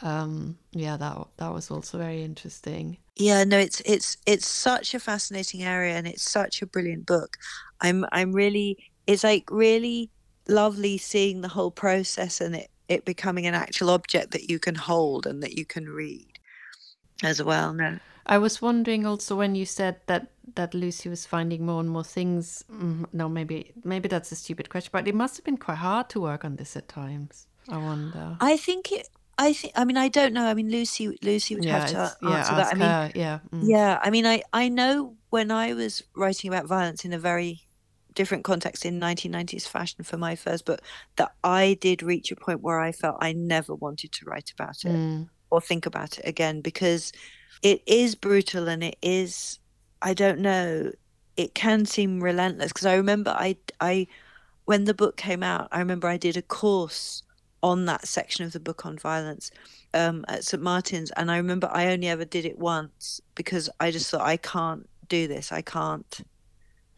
um 0.02 0.56
yeah 0.72 0.96
that 0.96 1.18
that 1.36 1.52
was 1.52 1.70
also 1.70 1.98
very 1.98 2.22
interesting 2.22 2.96
yeah 3.20 3.44
no 3.44 3.58
it's 3.58 3.80
it's 3.84 4.16
it's 4.26 4.46
such 4.46 4.94
a 4.94 5.00
fascinating 5.00 5.62
area 5.62 5.94
and 5.94 6.06
it's 6.06 6.22
such 6.22 6.62
a 6.62 6.66
brilliant 6.66 7.06
book. 7.06 7.36
I'm 7.80 8.04
i'm 8.12 8.32
really 8.32 8.90
it's 9.06 9.24
like 9.24 9.50
really 9.50 10.10
lovely 10.48 10.98
seeing 10.98 11.40
the 11.40 11.48
whole 11.48 11.70
process 11.70 12.40
and 12.40 12.56
it 12.56 12.70
it 12.88 13.04
becoming 13.04 13.46
an 13.46 13.54
actual 13.54 13.90
object 13.90 14.32
that 14.32 14.50
you 14.50 14.58
can 14.58 14.74
hold 14.74 15.26
and 15.26 15.42
that 15.42 15.56
you 15.56 15.64
can 15.64 15.86
read 15.86 16.38
as 17.22 17.42
well 17.42 17.72
no. 17.72 17.98
I 18.26 18.38
was 18.38 18.62
wondering 18.62 19.06
also 19.06 19.34
when 19.36 19.54
you 19.54 19.66
said 19.66 19.96
that 20.06 20.28
that 20.54 20.74
lucy 20.74 21.08
was 21.08 21.26
finding 21.26 21.64
more 21.64 21.80
and 21.80 21.90
more 21.90 22.04
things 22.04 22.64
mm, 22.70 23.04
no 23.12 23.28
maybe 23.28 23.72
maybe 23.84 24.08
that's 24.08 24.32
a 24.32 24.36
stupid 24.36 24.68
question 24.68 24.90
but 24.92 25.06
it 25.06 25.14
must 25.14 25.36
have 25.36 25.44
been 25.44 25.56
quite 25.56 25.78
hard 25.78 26.08
to 26.10 26.20
work 26.20 26.44
on 26.44 26.56
this 26.56 26.76
at 26.76 26.88
times 26.88 27.46
i 27.68 27.76
wonder. 27.76 28.36
I 28.40 28.56
think 28.56 28.92
it 28.92 29.08
I 29.40 29.54
think. 29.54 29.72
I 29.74 29.86
mean, 29.86 29.96
I 29.96 30.08
don't 30.08 30.34
know. 30.34 30.46
I 30.46 30.52
mean, 30.52 30.70
Lucy. 30.70 31.18
Lucy 31.22 31.54
would 31.54 31.64
yeah, 31.64 31.80
have 31.80 31.90
to 31.90 31.98
answer 31.98 32.52
yeah, 32.52 32.56
that. 32.56 32.66
I 32.66 32.74
mean, 32.74 32.88
her, 32.88 33.12
yeah, 33.14 33.38
mm. 33.50 33.62
yeah. 33.62 33.98
I 34.02 34.10
mean, 34.10 34.26
I 34.26 34.42
I 34.52 34.68
know 34.68 35.16
when 35.30 35.50
I 35.50 35.72
was 35.72 36.02
writing 36.14 36.52
about 36.52 36.66
violence 36.66 37.06
in 37.06 37.14
a 37.14 37.18
very 37.18 37.62
different 38.14 38.44
context 38.44 38.84
in 38.84 39.00
1990s 39.00 39.66
fashion 39.66 40.04
for 40.04 40.18
my 40.18 40.36
first 40.36 40.66
book, 40.66 40.82
that 41.16 41.32
I 41.42 41.78
did 41.80 42.02
reach 42.02 42.30
a 42.30 42.36
point 42.36 42.60
where 42.60 42.80
I 42.80 42.92
felt 42.92 43.16
I 43.20 43.32
never 43.32 43.74
wanted 43.74 44.12
to 44.12 44.26
write 44.26 44.52
about 44.52 44.84
it 44.84 44.92
mm. 44.92 45.28
or 45.48 45.60
think 45.60 45.86
about 45.86 46.18
it 46.18 46.28
again 46.28 46.60
because 46.60 47.10
it 47.62 47.82
is 47.86 48.14
brutal 48.14 48.68
and 48.68 48.84
it 48.84 48.96
is. 49.00 49.58
I 50.02 50.12
don't 50.12 50.40
know. 50.40 50.92
It 51.38 51.54
can 51.54 51.86
seem 51.86 52.22
relentless 52.22 52.72
because 52.74 52.86
I 52.86 52.96
remember 52.96 53.30
I 53.30 53.56
I 53.80 54.06
when 54.66 54.84
the 54.84 54.94
book 54.94 55.16
came 55.16 55.42
out, 55.42 55.68
I 55.72 55.78
remember 55.78 56.08
I 56.08 56.18
did 56.18 56.36
a 56.36 56.42
course 56.42 57.22
on 57.62 57.84
that 57.86 58.06
section 58.06 58.44
of 58.44 58.52
the 58.52 58.60
book 58.60 58.86
on 58.86 58.98
violence 58.98 59.50
um, 59.94 60.24
at 60.28 60.44
St 60.44 60.62
Martin's, 60.62 61.10
and 61.12 61.30
I 61.30 61.36
remember 61.36 61.68
I 61.72 61.92
only 61.92 62.08
ever 62.08 62.24
did 62.24 62.44
it 62.44 62.58
once 62.58 63.20
because 63.34 63.68
I 63.78 63.90
just 63.90 64.10
thought 64.10 64.22
I 64.22 64.36
can't 64.36 64.88
do 65.08 65.28
this. 65.28 65.52
I 65.52 65.62
can't. 65.62 66.10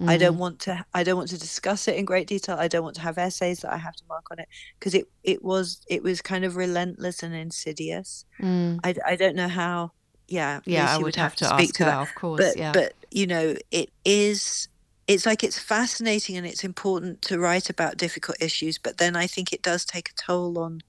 Mm-hmm. 0.01 0.09
I 0.09 0.17
don't 0.17 0.33
mm-hmm. 0.33 0.41
want 0.41 0.61
to. 0.61 0.85
I 0.95 1.03
don't 1.03 1.17
want 1.17 1.31
to 1.31 1.39
discuss 1.39 1.89
it 1.89 1.97
in 1.97 2.05
great 2.05 2.27
detail. 2.27 2.57
I 2.59 2.69
don't 2.69 2.83
want 2.85 2.97
to 2.97 3.03
have 3.03 3.19
essays 3.19 3.61
that 3.61 3.73
I 3.73 3.77
have 3.77 3.95
to 3.97 4.05
mark 4.09 4.31
on 4.31 4.39
it 4.39 4.49
because 4.79 4.95
it 4.95 5.07
it 5.25 5.43
was 5.45 5.81
it 5.89 6.03
was 6.03 6.23
kind 6.23 6.45
of 6.45 6.57
relentless 6.57 7.23
and 7.23 7.35
insidious. 7.35 8.25
Mm. 8.41 8.81
I, 8.85 8.95
I 9.07 9.17
don't 9.17 9.37
know 9.37 9.49
how. 9.49 9.93
Yeah, 10.29 10.61
yeah, 10.65 10.89
I 10.89 10.97
would, 10.97 11.05
would 11.05 11.17
have, 11.17 11.33
have, 11.33 11.37
to, 11.37 11.45
speak 11.59 11.75
to 11.75 11.85
her, 11.85 11.91
that. 11.91 12.03
of 12.03 12.15
course. 12.15 12.43
But, 12.43 12.57
yeah, 12.57 12.73
but 12.73 12.95
you 13.11 13.27
know, 13.27 13.55
it 13.71 13.91
is 14.05 14.69
it's 15.07 15.27
like 15.27 15.43
it's 15.43 15.59
fascinating 15.59 16.37
and 16.37 16.47
it's 16.47 16.65
important 16.65 17.23
to 17.23 17.39
write 17.39 17.69
about 17.69 17.97
difficult 17.97 18.37
issues, 18.41 18.79
but 18.79 18.99
then 18.99 19.17
I 19.17 19.27
think 19.27 19.53
it 19.53 19.63
does 19.63 19.85
take 19.85 20.11
a 20.11 20.15
toll 20.15 20.59
on 20.59 20.83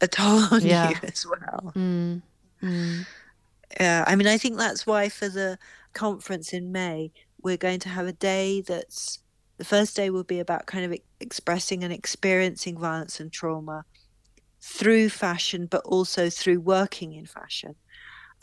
a 0.00 0.08
toll 0.08 0.42
on 0.50 0.62
yeah. 0.62 0.90
you 0.90 0.96
as 1.02 1.26
well. 1.26 1.72
Mm. 1.76 2.22
Mm. 2.62 3.06
Yeah, 3.80 4.04
I 4.06 4.16
mean, 4.16 4.26
I 4.26 4.38
think 4.38 4.56
that's 4.56 4.86
why 4.86 5.08
for 5.08 5.28
the 5.28 5.58
conference 5.92 6.52
in 6.52 6.72
May, 6.72 7.12
we're 7.42 7.56
going 7.56 7.80
to 7.80 7.88
have 7.88 8.06
a 8.06 8.12
day 8.12 8.62
that's 8.62 9.20
the 9.58 9.64
first 9.64 9.94
day 9.94 10.10
will 10.10 10.24
be 10.24 10.40
about 10.40 10.66
kind 10.66 10.84
of 10.84 10.98
expressing 11.20 11.84
and 11.84 11.92
experiencing 11.92 12.76
violence 12.76 13.20
and 13.20 13.32
trauma 13.32 13.84
through 14.60 15.08
fashion, 15.10 15.66
but 15.66 15.84
also 15.84 16.28
through 16.28 16.60
working 16.60 17.12
in 17.12 17.26
fashion 17.26 17.76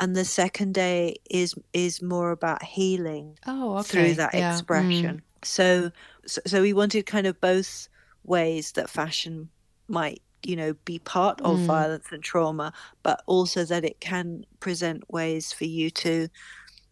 and 0.02 0.16
the 0.16 0.26
second 0.26 0.74
day 0.74 1.16
is 1.30 1.56
is 1.74 2.02
more 2.02 2.32
about 2.32 2.64
healing 2.64 3.38
oh, 3.46 3.78
okay. 3.78 3.88
through 3.88 4.14
that 4.16 4.34
yeah. 4.34 4.52
expression. 4.52 5.18
Mm. 5.18 5.46
So, 5.46 5.92
so 6.26 6.42
so 6.46 6.62
we 6.62 6.74
wanted 6.74 7.06
kind 7.06 7.28
of 7.28 7.40
both 7.40 7.88
ways 8.24 8.74
that 8.74 8.90
fashion 8.90 9.50
might 9.88 10.22
you 10.44 10.56
know 10.56 10.74
be 10.86 10.98
part 10.98 11.40
of 11.42 11.58
mm. 11.60 11.66
violence 11.66 12.06
and 12.12 12.24
trauma 12.24 12.74
but 13.04 13.22
also 13.28 13.64
that 13.64 13.86
it 13.86 14.00
can 14.00 14.44
present 14.60 15.04
ways 15.12 15.54
for 15.54 15.66
you 15.66 15.92
to 15.92 16.28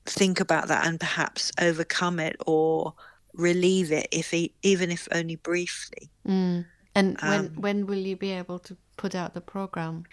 think 0.05 0.39
about 0.39 0.67
that 0.67 0.85
and 0.85 0.99
perhaps 0.99 1.51
overcome 1.59 2.19
it 2.19 2.35
or 2.45 2.93
relieve 3.33 3.91
it 3.91 4.07
if 4.11 4.33
even 4.61 4.91
if 4.91 5.07
only 5.11 5.35
briefly 5.35 6.11
mm. 6.27 6.63
and 6.93 7.17
um, 7.21 7.29
when 7.29 7.61
when 7.61 7.85
will 7.87 7.97
you 7.97 8.15
be 8.15 8.31
able 8.31 8.59
to 8.59 8.77
put 8.97 9.15
out 9.15 9.33
the 9.33 9.41
program 9.41 10.03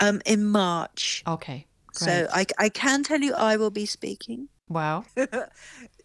um 0.00 0.20
in 0.24 0.44
march 0.44 1.22
okay 1.28 1.66
so 1.92 2.28
I, 2.32 2.46
I 2.58 2.68
can 2.68 3.02
tell 3.02 3.20
you 3.20 3.34
I 3.34 3.56
will 3.56 3.70
be 3.70 3.86
speaking. 3.86 4.48
Wow. 4.70 5.04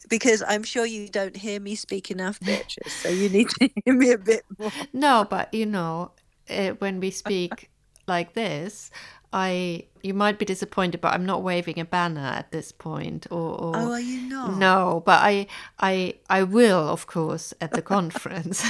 because 0.10 0.42
I'm 0.48 0.64
sure 0.64 0.88
you 0.88 1.08
don't 1.08 1.38
hear 1.38 1.60
me 1.60 1.76
speak 1.76 2.10
enough, 2.10 2.40
Beatrice. 2.40 2.94
So 2.94 3.10
you 3.10 3.30
need 3.30 3.48
to 3.50 3.70
hear 3.86 3.94
me 3.94 4.10
a 4.12 4.18
bit 4.18 4.44
more. 4.58 4.72
No, 4.92 5.28
but 5.30 5.54
you 5.54 5.68
know, 5.68 6.14
uh, 6.50 6.70
when 6.80 7.00
we 7.00 7.12
speak 7.12 7.70
like 8.08 8.34
this, 8.34 8.90
I 9.32 9.86
you 10.02 10.14
might 10.14 10.40
be 10.40 10.46
disappointed, 10.46 11.02
but 11.02 11.14
I'm 11.14 11.26
not 11.26 11.44
waving 11.44 11.80
a 11.80 11.86
banner 11.86 12.22
at 12.22 12.52
this 12.52 12.72
point. 12.72 13.28
Or, 13.30 13.60
or 13.60 13.76
oh, 13.76 13.92
are 13.92 14.00
you 14.00 14.30
not? 14.30 14.58
No, 14.58 15.04
but 15.06 15.20
I 15.22 15.48
I 15.80 16.16
I 16.30 16.44
will, 16.44 16.88
of 16.90 17.06
course, 17.08 17.54
at 17.60 17.72
the 17.72 17.82
conference. 17.82 18.66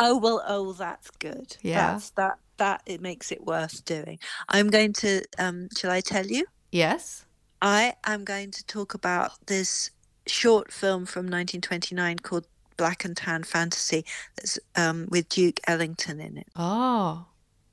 oh 0.00 0.16
well, 0.16 0.42
oh 0.46 0.72
that's 0.72 1.10
good. 1.18 1.56
Yeah, 1.62 1.92
that's, 1.92 2.10
that 2.10 2.38
that 2.58 2.82
it 2.86 3.00
makes 3.00 3.32
it 3.32 3.44
worth 3.44 3.84
doing. 3.84 4.18
I'm 4.48 4.70
going 4.70 4.92
to. 4.94 5.22
Um, 5.38 5.68
shall 5.76 5.90
I 5.90 6.00
tell 6.00 6.26
you? 6.26 6.46
Yes. 6.74 7.24
I 7.62 7.94
am 8.04 8.24
going 8.24 8.50
to 8.50 8.66
talk 8.66 8.94
about 8.94 9.46
this 9.46 9.92
short 10.26 10.72
film 10.72 11.06
from 11.06 11.26
1929 11.26 12.18
called 12.18 12.48
Black 12.76 13.04
and 13.04 13.16
Tan 13.16 13.44
Fantasy 13.44 14.04
that's 14.34 14.58
um, 14.74 15.06
with 15.08 15.28
Duke 15.28 15.60
Ellington 15.68 16.18
in 16.18 16.36
it. 16.36 16.48
Oh. 16.56 17.26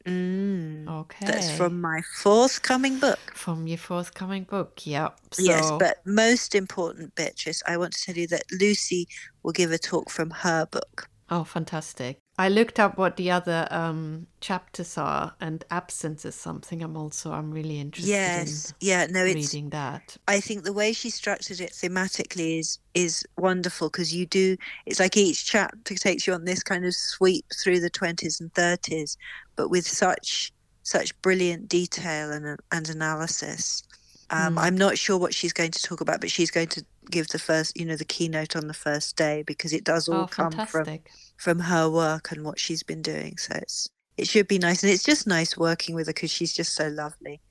Mm, 0.06 0.88
okay. 0.88 1.26
That's 1.26 1.50
from 1.58 1.82
my 1.82 2.02
forthcoming 2.20 3.00
book. 3.00 3.18
From 3.34 3.66
your 3.66 3.80
forthcoming 3.80 4.44
book, 4.44 4.86
yep. 4.86 5.18
So... 5.32 5.42
Yes, 5.42 5.72
but 5.80 5.98
most 6.06 6.54
important, 6.54 7.16
Beatrice, 7.16 7.64
I 7.66 7.78
want 7.78 7.94
to 7.94 8.06
tell 8.06 8.16
you 8.16 8.28
that 8.28 8.44
Lucy 8.60 9.08
will 9.42 9.52
give 9.52 9.72
a 9.72 9.80
talk 9.80 10.12
from 10.12 10.30
her 10.30 10.68
book. 10.68 11.10
Oh, 11.32 11.46
fantastic. 11.46 12.20
I 12.38 12.50
looked 12.50 12.78
up 12.78 12.98
what 12.98 13.16
the 13.16 13.32
other 13.32 13.66
um, 13.72 14.28
chapters 14.42 14.98
are, 14.98 15.34
and 15.40 15.64
absence 15.72 16.26
is 16.26 16.36
something 16.36 16.84
I'm 16.84 16.98
also 16.98 17.32
I'm 17.32 17.52
really 17.52 17.80
interested 17.80 18.12
yes. 18.12 18.72
in. 18.72 18.76
yeah, 18.82 19.06
no, 19.10 19.24
reading 19.24 19.70
that. 19.70 20.18
I 20.28 20.42
think 20.42 20.64
the 20.64 20.74
way 20.74 20.92
she 20.92 21.10
structured 21.10 21.62
it 21.62 21.72
thematically 21.72 22.60
is 22.60 22.80
is 22.94 23.26
wonderful 23.38 23.90
because 23.90 24.14
you 24.14 24.26
do. 24.26 24.58
It's 24.86 25.00
like 25.00 25.16
each 25.16 25.46
chapter 25.46 25.96
takes 25.96 26.28
you 26.28 26.34
on 26.34 26.44
this 26.44 26.64
kind 26.64 26.86
of 26.86 26.94
sweep 26.94 27.46
through 27.64 27.80
the 27.80 27.90
twenties 27.90 28.42
and 28.42 28.54
thirties, 28.54 29.18
but 29.56 29.70
with 29.70 29.88
such 29.88 30.52
such 30.84 31.20
brilliant 31.22 31.70
detail 31.70 32.32
and 32.32 32.60
and 32.74 32.90
analysis. 32.90 33.84
Um, 34.32 34.56
mm. 34.56 34.62
I'm 34.62 34.76
not 34.78 34.98
sure 34.98 35.18
what 35.18 35.34
she's 35.34 35.54
going 35.54 35.72
to 35.72 35.84
talk 35.84 36.02
about, 36.02 36.20
but 36.20 36.32
she's 36.32 36.52
going 36.52 36.70
to 36.70 36.86
give 37.10 37.28
the 37.30 37.40
first, 37.40 37.78
you 37.78 37.86
know, 37.86 37.96
the 37.96 38.06
keynote 38.06 38.56
on 38.56 38.68
the 38.68 38.74
first 38.74 39.16
day 39.16 39.44
because 39.44 39.74
it 39.74 39.84
does 39.84 40.08
all 40.08 40.22
oh, 40.22 40.28
come 40.28 40.52
fantastic. 40.52 41.10
from 41.38 41.58
from 41.58 41.60
her 41.60 41.90
work 41.90 42.32
and 42.32 42.46
what 42.46 42.60
she's 42.60 42.84
been 42.84 43.02
doing. 43.02 43.38
So 43.38 43.56
it's 43.56 43.90
it 44.18 44.28
should 44.28 44.48
be 44.48 44.60
nice, 44.60 44.84
and 44.84 44.92
it's 44.92 45.04
just 45.04 45.26
nice 45.26 45.58
working 45.58 45.96
with 45.96 46.08
her 46.08 46.14
because 46.14 46.32
she's 46.32 46.54
just 46.54 46.76
so 46.76 46.90
lovely. 46.90 47.42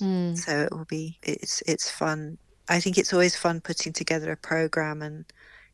Mm. 0.00 0.36
So 0.36 0.60
it 0.60 0.72
will 0.72 0.84
be 0.84 1.18
it's 1.22 1.62
it's 1.66 1.90
fun. 1.90 2.38
I 2.68 2.80
think 2.80 2.98
it's 2.98 3.12
always 3.12 3.36
fun 3.36 3.60
putting 3.60 3.92
together 3.92 4.30
a 4.30 4.36
program 4.36 5.02
and 5.02 5.24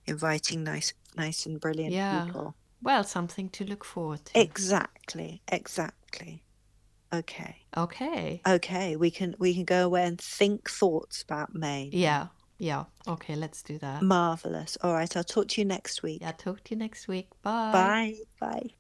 inviting 0.06 0.62
nice 0.62 0.92
nice 1.16 1.46
and 1.46 1.60
brilliant 1.60 1.92
yeah. 1.92 2.24
people. 2.24 2.54
Well, 2.82 3.04
something 3.04 3.48
to 3.50 3.64
look 3.64 3.84
forward 3.84 4.24
to. 4.26 4.40
Exactly, 4.40 5.42
exactly. 5.48 6.42
Okay. 7.12 7.56
Okay. 7.76 8.40
Okay, 8.46 8.96
we 8.96 9.10
can 9.10 9.34
we 9.38 9.54
can 9.54 9.64
go 9.64 9.86
away 9.86 10.04
and 10.04 10.20
think 10.20 10.68
thoughts 10.68 11.22
about 11.22 11.54
May. 11.54 11.90
Yeah. 11.92 12.28
Yeah. 12.58 12.84
Okay, 13.06 13.36
let's 13.36 13.62
do 13.62 13.78
that. 13.78 14.02
Marvelous. 14.02 14.76
All 14.82 14.92
right, 14.94 15.14
I'll 15.16 15.24
talk 15.24 15.48
to 15.48 15.60
you 15.60 15.64
next 15.64 16.02
week. 16.02 16.22
Yeah, 16.22 16.32
talk 16.32 16.64
to 16.64 16.74
you 16.74 16.78
next 16.78 17.08
week. 17.08 17.28
Bye. 17.42 17.72
Bye. 17.72 18.14
Bye. 18.40 18.74